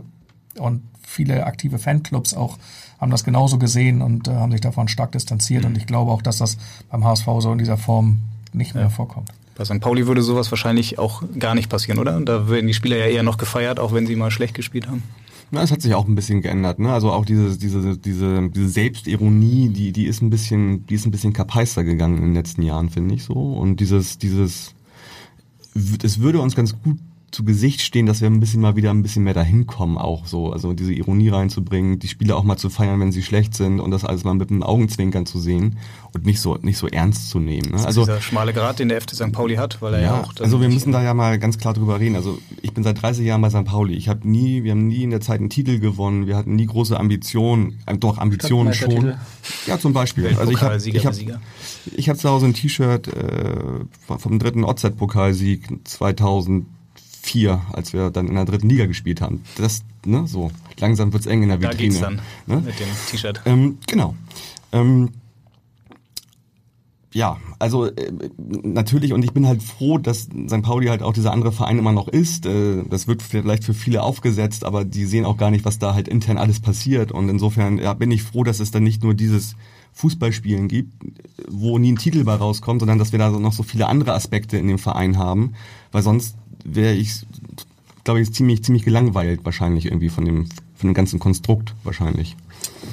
[0.58, 2.58] und viele aktive Fanclubs auch
[3.00, 5.64] haben das genauso gesehen und äh, haben sich davon stark distanziert.
[5.64, 5.70] Mhm.
[5.70, 6.58] Und ich glaube auch, dass das
[6.90, 8.22] beim HSV so in dieser Form
[8.54, 8.90] nicht mehr ja.
[8.90, 9.32] vorkommt.
[9.56, 9.80] Bei St.
[9.80, 12.20] Pauli würde sowas wahrscheinlich auch gar nicht passieren, oder?
[12.20, 15.04] Da werden die Spieler ja eher noch gefeiert, auch wenn sie mal schlecht gespielt haben.
[15.52, 16.92] Na, es hat sich auch ein bisschen geändert, ne?
[16.92, 21.12] Also auch diese, diese, diese, diese Selbstironie, die, die ist ein bisschen, die ist ein
[21.12, 23.34] bisschen kapeister gegangen in den letzten Jahren, finde ich so.
[23.34, 24.74] Und dieses, dieses,
[26.04, 26.98] es würde uns ganz gut
[27.36, 30.26] zu Gesicht stehen, dass wir ein bisschen mal wieder ein bisschen mehr dahin kommen, auch
[30.26, 30.54] so.
[30.54, 33.92] Also diese Ironie reinzubringen, die Spieler auch mal zu feiern, wenn sie schlecht sind und
[33.92, 35.78] das alles mal mit einem Augenzwinkern zu sehen
[36.14, 37.72] und nicht so, nicht so ernst zu nehmen.
[37.72, 37.86] Ne?
[37.86, 39.34] also dieser schmale Grad, den der FC St.
[39.34, 40.34] Pauli hat, weil er ja, ja auch.
[40.40, 42.16] Also wir müssen da ja mal ganz klar drüber reden.
[42.16, 43.66] Also ich bin seit 30 Jahren bei St.
[43.66, 43.96] Pauli.
[43.96, 46.28] Ich habe nie, wir haben nie in der Zeit einen Titel gewonnen.
[46.28, 49.14] Wir hatten nie große Ambitionen, äh, doch Ambitionen schon.
[49.68, 50.38] Ja, zum Beispiel.
[50.40, 51.14] Also ich habe ich hab,
[51.96, 56.66] ich hab zu Hause ein T-Shirt äh, vom dritten OZ-Pokalsieg 2000
[57.26, 59.44] vier, als wir dann in der dritten Liga gespielt haben.
[59.58, 60.52] Das, ne, so.
[60.80, 61.76] Langsam wird's eng in der Vitrine.
[61.76, 62.62] Da geht's dann ne?
[62.66, 63.42] mit dem T-Shirt.
[63.46, 64.16] Ähm, genau.
[64.72, 65.10] Ähm,
[67.14, 70.62] ja, also äh, natürlich und ich bin halt froh, dass St.
[70.64, 72.46] Pauli halt auch dieser andere Verein immer noch ist.
[72.46, 75.94] Äh, das wird vielleicht für viele aufgesetzt, aber die sehen auch gar nicht, was da
[75.94, 77.14] halt intern alles passiert.
[77.14, 79.56] Und insofern ja, bin ich froh, dass es dann nicht nur dieses
[79.94, 80.92] Fußballspielen gibt,
[81.48, 84.58] wo nie ein Titel bei rauskommt, sondern dass wir da noch so viele andere Aspekte
[84.58, 85.54] in dem Verein haben,
[85.94, 87.26] weil sonst wäre ich,
[88.04, 90.46] glaube ich, ziemlich, ziemlich gelangweilt wahrscheinlich irgendwie von dem,
[90.76, 92.36] von dem ganzen Konstrukt wahrscheinlich.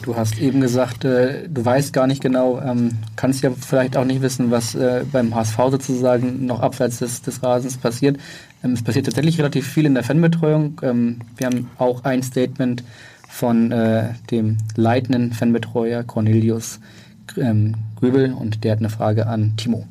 [0.03, 4.05] Du hast eben gesagt, äh, du weißt gar nicht genau, ähm, kannst ja vielleicht auch
[4.05, 8.19] nicht wissen, was äh, beim HSV sozusagen noch abseits des, des Rasens passiert.
[8.65, 10.81] Ähm, es passiert tatsächlich relativ viel in der Fanbetreuung.
[10.83, 12.83] Ähm, wir haben auch ein Statement
[13.29, 16.81] von äh, dem leitenden Fanbetreuer Cornelius
[17.37, 19.87] ähm, Grübel und der hat eine Frage an Timo.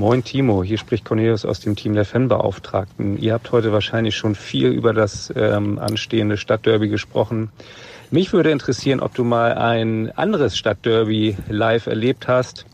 [0.00, 3.18] Moin Timo, hier spricht Cornelius aus dem Team der Fanbeauftragten.
[3.18, 7.50] Ihr habt heute wahrscheinlich schon viel über das ähm, anstehende Stadtderby gesprochen.
[8.10, 12.64] Mich würde interessieren, ob du mal ein anderes Stadtderby live erlebt hast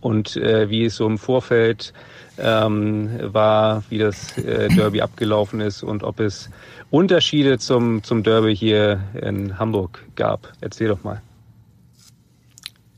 [0.00, 1.92] und äh, wie es so im Vorfeld
[2.38, 6.48] ähm, war, wie das äh, Derby abgelaufen ist und ob es
[6.90, 10.50] Unterschiede zum, zum Derby hier in Hamburg gab.
[10.62, 11.20] Erzähl doch mal.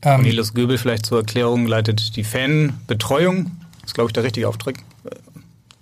[0.01, 3.51] Ähm, Cornelius Göbel vielleicht zur Erklärung leitet die Fanbetreuung.
[3.81, 5.09] Das ist, glaube ich, der richtige Auftrag, äh,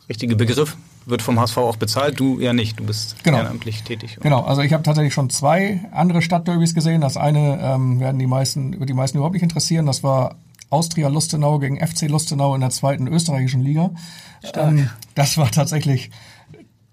[0.09, 0.75] richtige Begriff.
[1.05, 3.37] Wird vom HSV auch bezahlt, du ja nicht, du bist genau.
[3.37, 4.17] ehrenamtlich tätig.
[4.21, 6.99] Genau, also ich habe tatsächlich schon zwei andere Stadtderbys gesehen.
[6.99, 9.85] Das eine ähm, werden die meisten, wird die meisten überhaupt nicht interessieren.
[9.85, 10.35] Das war
[10.69, 13.91] Austria Lustenau gegen FC Lustenau in der zweiten österreichischen Liga.
[14.53, 16.11] Ähm, das war tatsächlich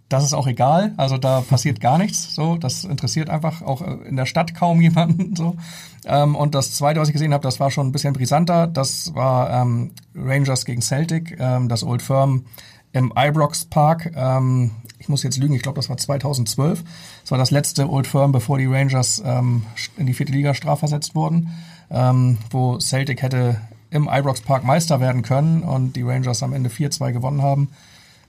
[0.09, 0.93] das ist auch egal.
[0.97, 2.35] Also da passiert gar nichts.
[2.35, 5.35] So, das interessiert einfach auch äh, in der Stadt kaum jemanden.
[5.37, 5.57] So.
[6.05, 8.67] Ähm, und das zweite, was ich gesehen habe, das war schon ein bisschen brisanter.
[8.67, 12.45] Das war ähm, Rangers gegen Celtic, ähm, das Old Firm
[12.93, 14.13] im Ibrox Park.
[14.15, 16.85] Ähm, ich muss jetzt lügen, ich glaube, das war 2012.
[17.23, 19.65] Das war das letzte Old Firm, bevor die Rangers ähm,
[19.97, 21.51] in die vierte Liga strafversetzt wurden,
[21.91, 26.69] ähm, wo Celtic hätte im Ibrox Park Meister werden können und die Rangers am Ende
[26.69, 27.71] 4-2 gewonnen haben.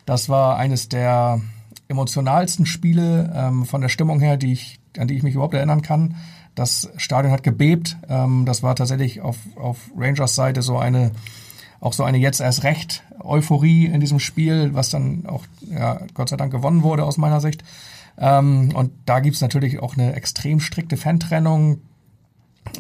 [0.05, 1.41] Das war eines der
[1.88, 5.81] emotionalsten Spiele ähm, von der Stimmung her, die ich, an die ich mich überhaupt erinnern
[5.81, 6.15] kann.
[6.55, 7.97] Das Stadion hat gebebt.
[8.09, 11.11] Ähm, das war tatsächlich auf, auf Rangers Seite so eine,
[11.79, 16.29] auch so eine jetzt erst recht Euphorie in diesem Spiel, was dann auch, ja, Gott
[16.29, 17.63] sei Dank gewonnen wurde aus meiner Sicht.
[18.17, 21.81] Ähm, und da gibt's natürlich auch eine extrem strikte Fantrennung.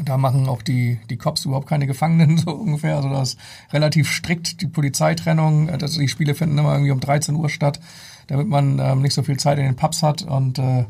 [0.03, 2.95] Da machen auch die, die Cops überhaupt keine Gefangenen, so ungefähr.
[2.95, 3.39] Also das ist
[3.71, 5.69] relativ strikt, die Polizeitrennung.
[5.69, 7.79] Also die Spiele finden immer irgendwie um 13 Uhr statt
[8.27, 10.85] damit man ähm, nicht so viel Zeit in den Pubs hat und äh,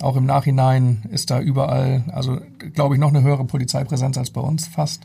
[0.00, 2.38] auch im Nachhinein ist da überall, also
[2.74, 5.02] glaube ich, noch eine höhere Polizeipräsenz als bei uns fast,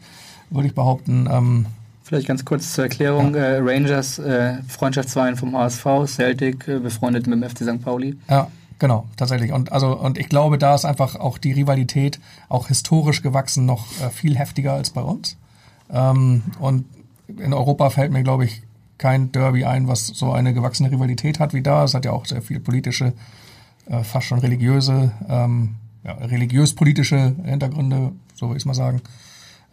[0.50, 1.28] würde ich behaupten.
[1.32, 1.66] Ähm,
[2.04, 3.34] Vielleicht ganz kurz zur Erklärung.
[3.34, 3.42] Ja.
[3.42, 7.84] Äh, Rangers, äh, Freundschaftsverein vom HSV, Celtic, äh, befreundet mit dem FC St.
[7.84, 8.18] Pauli.
[8.30, 9.52] Ja, genau, tatsächlich.
[9.52, 12.20] Und, also, und ich glaube, da ist einfach auch die Rivalität
[12.50, 15.38] auch historisch gewachsen noch äh, viel heftiger als bei uns.
[15.90, 16.86] Ähm, und
[17.28, 18.62] in Europa fällt mir, glaube ich,
[19.04, 21.84] kein Derby ein, was so eine gewachsene Rivalität hat wie da.
[21.84, 23.12] Es hat ja auch sehr viel politische,
[23.86, 25.76] äh, fast schon religiöse, ähm,
[26.06, 29.01] ja, religiös-politische Hintergründe, so würde ich mal sagen.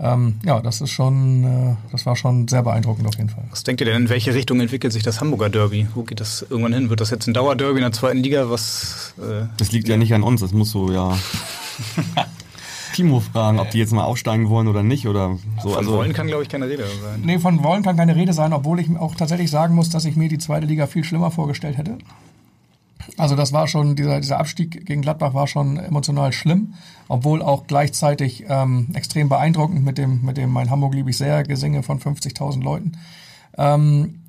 [0.01, 3.45] Ähm, ja, das ist schon, äh, das war schon sehr beeindruckend auf jeden Fall.
[3.51, 5.87] Was denkt ihr denn, in welche Richtung entwickelt sich das Hamburger Derby?
[5.95, 6.91] Wo geht das irgendwann hin?
[6.91, 8.51] Wird das jetzt ein Dauerderby in der zweiten Liga?
[8.51, 9.15] Was?
[9.19, 11.17] Äh, das liegt ja nicht an uns, das muss so ja.
[12.93, 15.71] Timo fragen, ob die jetzt mal aufsteigen wollen oder nicht oder so.
[15.71, 17.23] Von also, wollen kann, glaube ich, keine Rede sein.
[17.25, 20.17] Nee, von wollen kann keine Rede sein, obwohl ich auch tatsächlich sagen muss, dass ich
[20.17, 21.99] mir die zweite Liga viel schlimmer vorgestellt hätte.
[23.17, 26.75] Also das war schon, dieser, dieser Abstieg gegen Gladbach war schon emotional schlimm,
[27.09, 31.43] obwohl auch gleichzeitig ähm, extrem beeindruckend mit dem, mit dem mein Hamburg liebe ich sehr
[31.43, 32.93] Gesinge von 50.000 Leuten.
[33.57, 34.21] Ähm,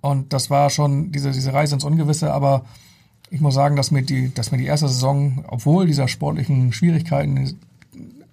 [0.00, 2.64] und das war schon diese, diese Reise ins Ungewisse, aber
[3.30, 7.58] ich muss sagen, dass mir die, dass mir die erste Saison, obwohl dieser sportlichen Schwierigkeiten,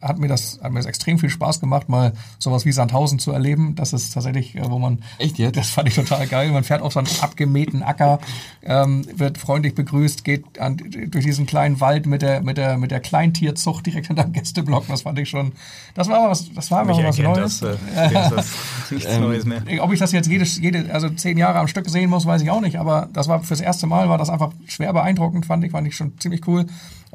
[0.05, 3.31] hat mir das, hat mir das extrem viel Spaß gemacht, mal sowas wie Sandhausen zu
[3.31, 3.75] erleben.
[3.75, 4.99] Das ist tatsächlich, äh, wo man.
[5.17, 5.57] Echt jetzt?
[5.57, 6.51] Das fand ich total geil.
[6.51, 8.19] Man fährt auf so einen abgemähten Acker,
[8.63, 12.91] ähm, wird freundlich begrüßt, geht an, durch diesen kleinen Wald mit der, mit der, mit
[12.91, 14.87] der Kleintierzucht direkt hinterm Gästeblock.
[14.87, 15.53] Das fand ich schon,
[15.95, 17.59] das war was, das war mal was Neues.
[17.59, 19.61] Das, äh, das nichts Ähm, Neues mehr.
[19.79, 22.51] Ob ich das jetzt jede, jede, also zehn Jahre am Stück sehen muss, weiß ich
[22.51, 22.77] auch nicht.
[22.77, 25.95] Aber das war fürs erste Mal war das einfach schwer beeindruckend, fand ich, fand ich
[25.95, 26.65] schon ziemlich cool.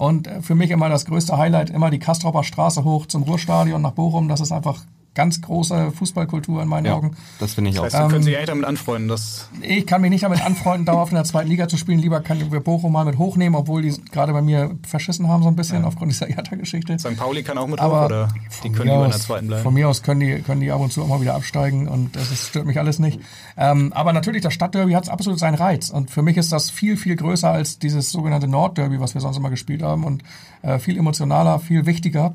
[0.00, 3.82] Und äh, für mich immer das größte Highlight, immer die Kastropper Straße hoch zum Ruhrstadion
[3.82, 4.28] nach Bochum.
[4.28, 4.82] Das ist einfach
[5.14, 7.16] ganz große Fußballkultur in meinen ja, Augen.
[7.40, 7.84] das finde ich auch.
[7.84, 10.86] Das heißt, Sie können sich eigentlich damit anfreunden, dass Ich kann mich nicht damit anfreunden,
[10.86, 11.98] dauerhaft in der zweiten Liga zu spielen.
[11.98, 15.48] Lieber können wir Bochum mal mit hochnehmen, obwohl die gerade bei mir verschissen haben so
[15.48, 16.96] ein bisschen aufgrund dieser Hertha-Geschichte.
[16.98, 17.16] St.
[17.16, 18.28] Pauli kann auch mit Aber hoch oder
[18.62, 19.62] die von können mir lieber in der zweiten bleiben.
[19.62, 22.14] Von mir aus können die, können die ab und zu auch mal wieder absteigen und
[22.14, 23.20] das ist, stört mich alles nicht.
[23.56, 26.96] Ähm, aber natürlich, das Stadtderby hat absolut seinen Reiz und für mich ist das viel,
[26.96, 30.22] viel größer als dieses sogenannte Nordderby, was wir sonst immer gespielt haben und
[30.62, 32.32] äh, viel emotionaler, viel wichtiger.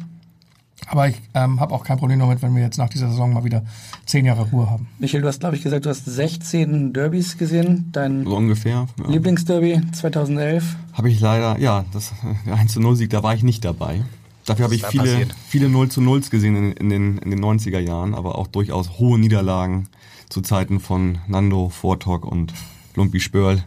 [0.87, 3.43] Aber ich ähm, habe auch kein Problem damit, wenn wir jetzt nach dieser Saison mal
[3.43, 3.63] wieder
[4.05, 4.87] zehn Jahre Ruhe haben.
[4.99, 7.89] Michael, du hast, glaube ich, gesagt, du hast 16 Derbys gesehen.
[7.91, 8.87] Dein So ungefähr.
[8.99, 9.09] Ja.
[9.09, 10.75] Lieblingsderby 2011.
[10.93, 12.13] Habe ich leider, ja, das
[12.45, 14.03] der 1 zu 0 Sieg, da war ich nicht dabei.
[14.45, 15.35] Dafür habe ich da viele, passiert?
[15.47, 18.99] viele 0 zu 0 gesehen in, in, den, in den 90er Jahren, aber auch durchaus
[18.99, 19.87] hohe Niederlagen
[20.29, 22.53] zu Zeiten von Nando, Vortok und
[22.95, 23.63] Lumpi Spörl.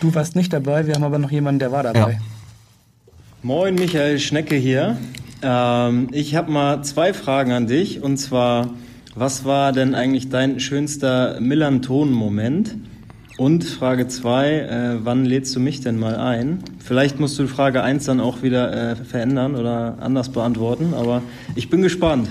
[0.00, 2.12] Du warst nicht dabei, wir haben aber noch jemanden, der war dabei.
[2.12, 2.18] Ja.
[3.42, 4.96] Moin, Michael Schnecke hier.
[5.42, 8.02] Ähm, ich habe mal zwei Fragen an dich.
[8.02, 8.70] Und zwar,
[9.14, 12.76] was war denn eigentlich dein schönster Millanton-Moment?
[13.38, 16.62] Und Frage zwei, äh, wann lädst du mich denn mal ein?
[16.78, 21.22] Vielleicht musst du Frage eins dann auch wieder äh, verändern oder anders beantworten, aber
[21.54, 22.28] ich bin gespannt.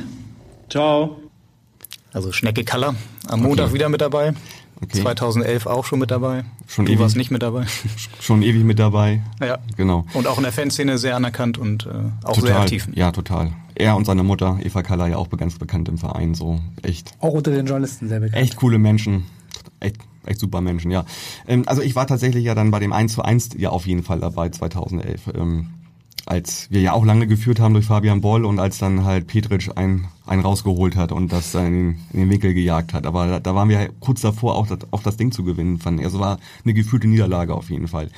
[0.70, 1.18] Ciao.
[2.14, 2.96] Also Schnecke Kaller
[3.28, 3.74] am Montag Okay.
[3.76, 4.34] wieder mit dabei.
[4.84, 5.00] Okay.
[5.00, 6.44] 2011 auch schon mit dabei.
[6.68, 7.02] Schon du ewig.
[7.02, 7.66] warst nicht mit dabei.
[8.20, 9.22] Schon ewig mit dabei.
[9.40, 9.60] Ja.
[9.78, 10.06] Genau.
[10.14, 11.90] Und auch in der Fanszene sehr anerkannt und äh,
[12.24, 12.62] auch sehr total.
[12.62, 12.88] aktiv.
[12.94, 13.52] Ja, total.
[13.76, 17.34] Er und seine Mutter, Eva Kaller, ja auch ganz bekannt im Verein, so echt Auch
[17.34, 18.42] unter den Journalisten sehr bekannt.
[18.42, 19.26] Echt coole Menschen.
[19.80, 21.06] Echt, echt super Menschen, ja.
[21.48, 24.04] Ähm, also ich war tatsächlich ja dann bei dem 1 zu 1 ja auf jeden
[24.04, 25.22] Fall dabei 2011.
[25.36, 25.70] Ähm,
[26.26, 29.72] als wir ja auch lange geführt haben durch Fabian Boll und als dann halt Petric
[29.76, 33.06] einen, einen rausgeholt hat und das dann in, den- in den Winkel gejagt hat.
[33.06, 36.00] Aber da, da waren wir kurz davor, auch das, auch das Ding zu gewinnen, fand
[36.00, 36.06] ich.
[36.06, 38.10] Also war eine gefühlte Niederlage auf jeden Fall.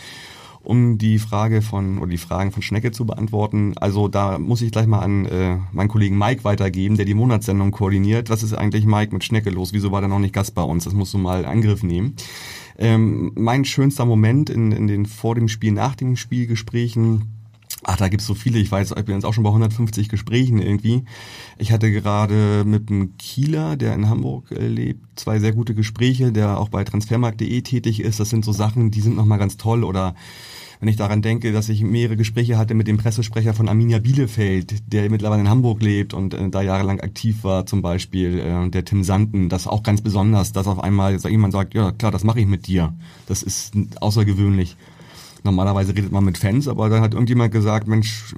[0.66, 4.72] Um die Frage von oder die Fragen von Schnecke zu beantworten, also da muss ich
[4.72, 8.30] gleich mal an äh, meinen Kollegen Mike weitergeben, der die Monatssendung koordiniert.
[8.30, 9.74] Was ist eigentlich Mike mit Schnecke los?
[9.74, 10.86] Wieso war der noch nicht Gast bei uns?
[10.86, 12.16] Das musst du mal in Angriff nehmen.
[12.78, 17.43] Ähm, mein schönster Moment in, in den vor dem Spiel, nach dem Spielgesprächen,
[17.86, 18.60] Ach, da gibt's so viele.
[18.60, 21.04] Ich weiß, ich bin jetzt auch schon bei 150 Gesprächen irgendwie.
[21.58, 26.32] Ich hatte gerade mit einem Kieler, der in Hamburg äh, lebt, zwei sehr gute Gespräche,
[26.32, 28.20] der auch bei transfermarkt.de tätig ist.
[28.20, 29.84] Das sind so Sachen, die sind nochmal ganz toll.
[29.84, 30.16] Oder
[30.80, 34.92] wenn ich daran denke, dass ich mehrere Gespräche hatte mit dem Pressesprecher von Arminia Bielefeld,
[34.94, 38.86] der mittlerweile in Hamburg lebt und äh, da jahrelang aktiv war, zum Beispiel äh, der
[38.86, 39.50] Tim Sanden.
[39.50, 42.68] Das auch ganz besonders, dass auf einmal jemand sagt, ja klar, das mache ich mit
[42.68, 42.94] dir.
[43.28, 44.78] Das ist außergewöhnlich.
[45.44, 48.34] Normalerweise redet man mit Fans, aber dann hat irgendjemand gesagt, Mensch,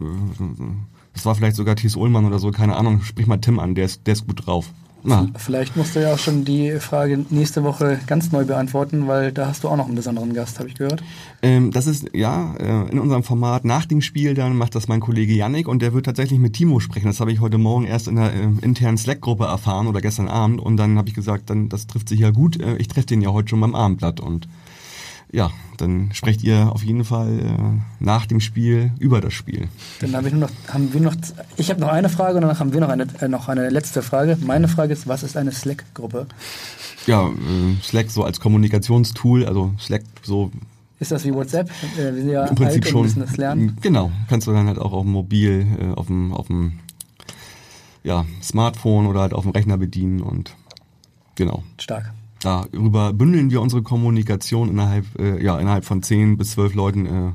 [1.13, 3.85] das war vielleicht sogar Thies Ullmann oder so, keine Ahnung, sprich mal Tim an, der
[3.85, 4.69] ist, der ist gut drauf.
[5.07, 9.31] Na, Vielleicht musst du ja auch schon die Frage nächste Woche ganz neu beantworten, weil
[9.31, 11.03] da hast du auch noch einen besonderen Gast, habe ich gehört.
[11.43, 15.01] ähm, das ist, ja, äh, in unserem Format nach dem Spiel, dann macht das mein
[15.01, 17.05] Kollege Yannick und der wird tatsächlich mit Timo sprechen.
[17.05, 20.59] Das habe ich heute Morgen erst in der äh, internen Slack-Gruppe erfahren oder gestern Abend
[20.59, 22.59] und dann habe ich gesagt, dann das trifft sich ja gut.
[22.59, 24.47] Äh, ich treffe den ja heute schon beim Abendblatt und
[25.35, 29.67] ja, dann sprecht ihr auf jeden Fall äh, nach dem Spiel über das Spiel.
[29.99, 31.15] Dann habe ich nur noch, haben wir noch,
[31.57, 34.01] ich habe noch eine Frage und danach haben wir noch eine, äh, noch eine letzte
[34.01, 34.37] Frage.
[34.45, 36.27] Meine Frage ist, was ist eine Slack-Gruppe?
[37.05, 40.51] Ja, äh, Slack so als Kommunikationstool, also Slack so
[41.01, 41.69] Ist das wie WhatsApp?
[41.97, 43.01] Äh, wir sind ja im Prinzip alt schon.
[43.01, 43.77] und müssen das lernen.
[43.81, 46.79] Genau, kannst du dann halt auch auf dem Mobil, äh, auf dem, auf dem
[48.03, 50.55] ja, Smartphone oder halt auf dem Rechner bedienen und
[51.35, 51.63] genau.
[51.77, 52.13] Stark.
[52.45, 57.31] Darüber bündeln wir unsere Kommunikation innerhalb, äh, ja, innerhalb von 10 bis 12 Leuten äh,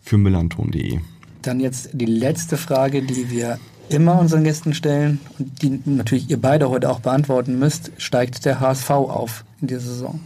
[0.00, 0.98] für millanton.de.
[1.42, 6.40] Dann jetzt die letzte Frage, die wir immer unseren Gästen stellen und die natürlich ihr
[6.40, 7.92] beide heute auch beantworten müsst.
[7.98, 10.18] Steigt der HSV auf in dieser Saison?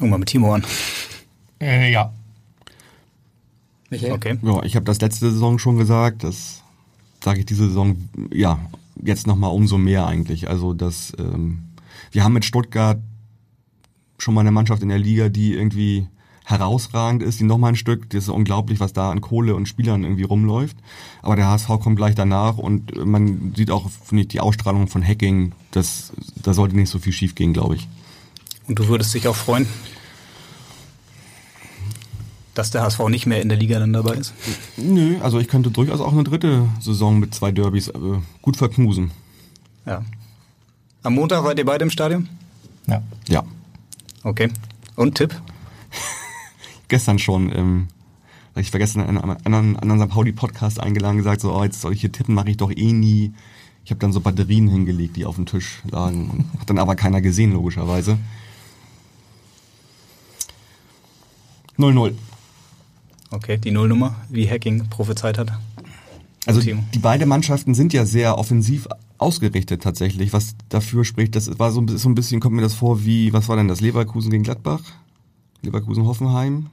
[0.00, 0.64] Fangen wir mit Timo an.
[1.60, 2.12] Äh, ja.
[3.88, 4.14] Michael?
[4.14, 4.36] Okay.
[4.42, 6.64] Ja, ich habe das letzte Saison schon gesagt, das
[7.22, 8.58] sage ich diese Saison, ja,
[9.00, 10.48] jetzt nochmal umso mehr eigentlich.
[10.48, 11.62] Also das, ähm,
[12.10, 12.98] wir haben mit Stuttgart
[14.24, 16.08] schon mal eine Mannschaft in der Liga, die irgendwie
[16.44, 18.10] herausragend ist, die nochmal ein Stück.
[18.10, 20.76] Das ist unglaublich, was da an Kohle und Spielern irgendwie rumläuft.
[21.22, 25.06] Aber der HSV kommt gleich danach und man sieht auch, finde ich, die Ausstrahlung von
[25.06, 26.12] Hacking, das,
[26.42, 27.88] da sollte nicht so viel schief gehen, glaube ich.
[28.66, 29.66] Und du würdest dich auch freuen,
[32.54, 34.32] dass der HSV nicht mehr in der Liga dann dabei ist?
[34.76, 37.98] Nö, also ich könnte durchaus auch eine dritte Saison mit zwei Derbys äh,
[38.42, 39.10] gut verknusen.
[39.86, 40.02] Ja.
[41.02, 42.28] Am Montag wart ihr beide im Stadion?
[42.86, 43.02] Ja.
[43.28, 43.44] Ja.
[44.24, 44.48] Okay.
[44.96, 45.40] Und Tipp?
[46.88, 47.88] Gestern schon, ähm,
[48.56, 50.10] ich war gestern in einem anderen, anderen St.
[50.10, 53.34] Pauli-Podcast eingeladen gesagt, so, oh, jetzt soll ich hier tippen, mache ich doch eh nie.
[53.84, 56.50] Ich habe dann so Batterien hingelegt, die auf dem Tisch lagen.
[56.58, 58.18] Hat dann aber keiner gesehen, logischerweise.
[61.78, 62.14] 0-0.
[63.30, 65.52] Okay, die Nullnummer, wie Hacking prophezeit hat.
[66.46, 68.86] Also die beiden Mannschaften sind ja sehr offensiv
[69.18, 71.36] ausgerichtet tatsächlich, was dafür spricht.
[71.36, 73.80] Das war so, so ein bisschen, kommt mir das vor wie, was war denn das,
[73.80, 74.82] Leverkusen gegen Gladbach?
[75.62, 76.66] Leverkusen-Hoffenheim?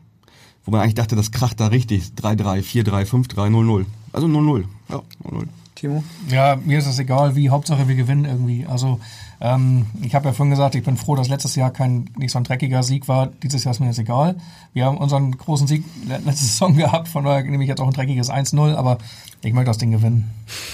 [0.64, 2.12] Wo man eigentlich dachte, das kracht da richtig.
[2.18, 3.86] 3-3, 4-3, 5-3, 0-0.
[4.14, 4.66] Also 0-0.
[4.90, 5.48] Ja, 0-0.
[5.76, 6.04] Timo?
[6.30, 7.50] Ja, mir ist es egal, wie.
[7.50, 8.68] Hauptsache wir gewinnen irgendwie.
[8.68, 9.00] Also
[9.40, 12.38] ähm, ich habe ja vorhin gesagt, ich bin froh, dass letztes Jahr kein nicht so
[12.38, 13.28] ein dreckiger Sieg war.
[13.42, 14.36] Dieses Jahr ist mir jetzt egal.
[14.74, 17.94] Wir haben unseren großen Sieg letzte Saison gehabt, von daher nehme ich jetzt auch ein
[17.94, 19.00] dreckiges 1-0, aber
[19.42, 20.30] ich möchte das Ding gewinnen.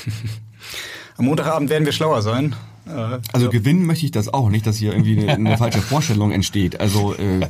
[1.17, 2.55] Am Montagabend werden wir schlauer sein.
[2.87, 6.31] Äh, also gewinnen möchte ich das auch, nicht, dass hier irgendwie eine, eine falsche Vorstellung
[6.31, 6.79] entsteht.
[6.79, 7.47] Also äh,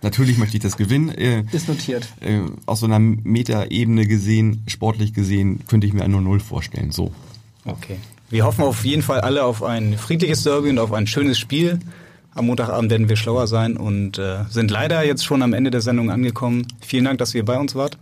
[0.00, 1.08] Natürlich möchte ich das gewinnen.
[1.10, 2.08] Äh, Ist notiert.
[2.20, 6.92] Äh, aus so einer Metaebene gesehen, sportlich gesehen, könnte ich mir ein 0-0 vorstellen.
[6.92, 7.12] So.
[7.64, 7.96] Okay.
[8.30, 11.80] Wir hoffen auf jeden Fall alle auf ein friedliches Derby und auf ein schönes Spiel.
[12.34, 15.80] Am Montagabend werden wir schlauer sein und äh, sind leider jetzt schon am Ende der
[15.80, 16.68] Sendung angekommen.
[16.80, 17.98] Vielen Dank, dass ihr bei uns wart.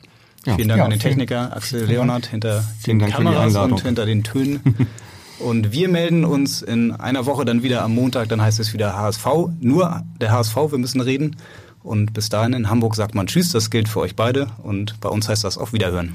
[0.47, 0.55] Ja.
[0.55, 4.23] Vielen Dank ja, an den Techniker Axel Leonard hinter den Dank Kameras und hinter den
[4.23, 4.61] Tönen.
[5.41, 8.29] und wir melden uns in einer Woche dann wieder am Montag.
[8.29, 9.27] Dann heißt es wieder HSV.
[9.61, 11.37] Nur der HSV, wir müssen reden.
[11.83, 14.49] Und bis dahin in Hamburg sagt man Tschüss, das gilt für euch beide.
[14.63, 16.15] Und bei uns heißt das auf Wiederhören.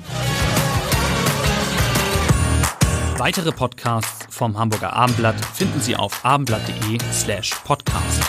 [3.17, 8.23] Weitere Podcasts vom Hamburger Abendblatt finden Sie auf abendblatt.de slash podcast.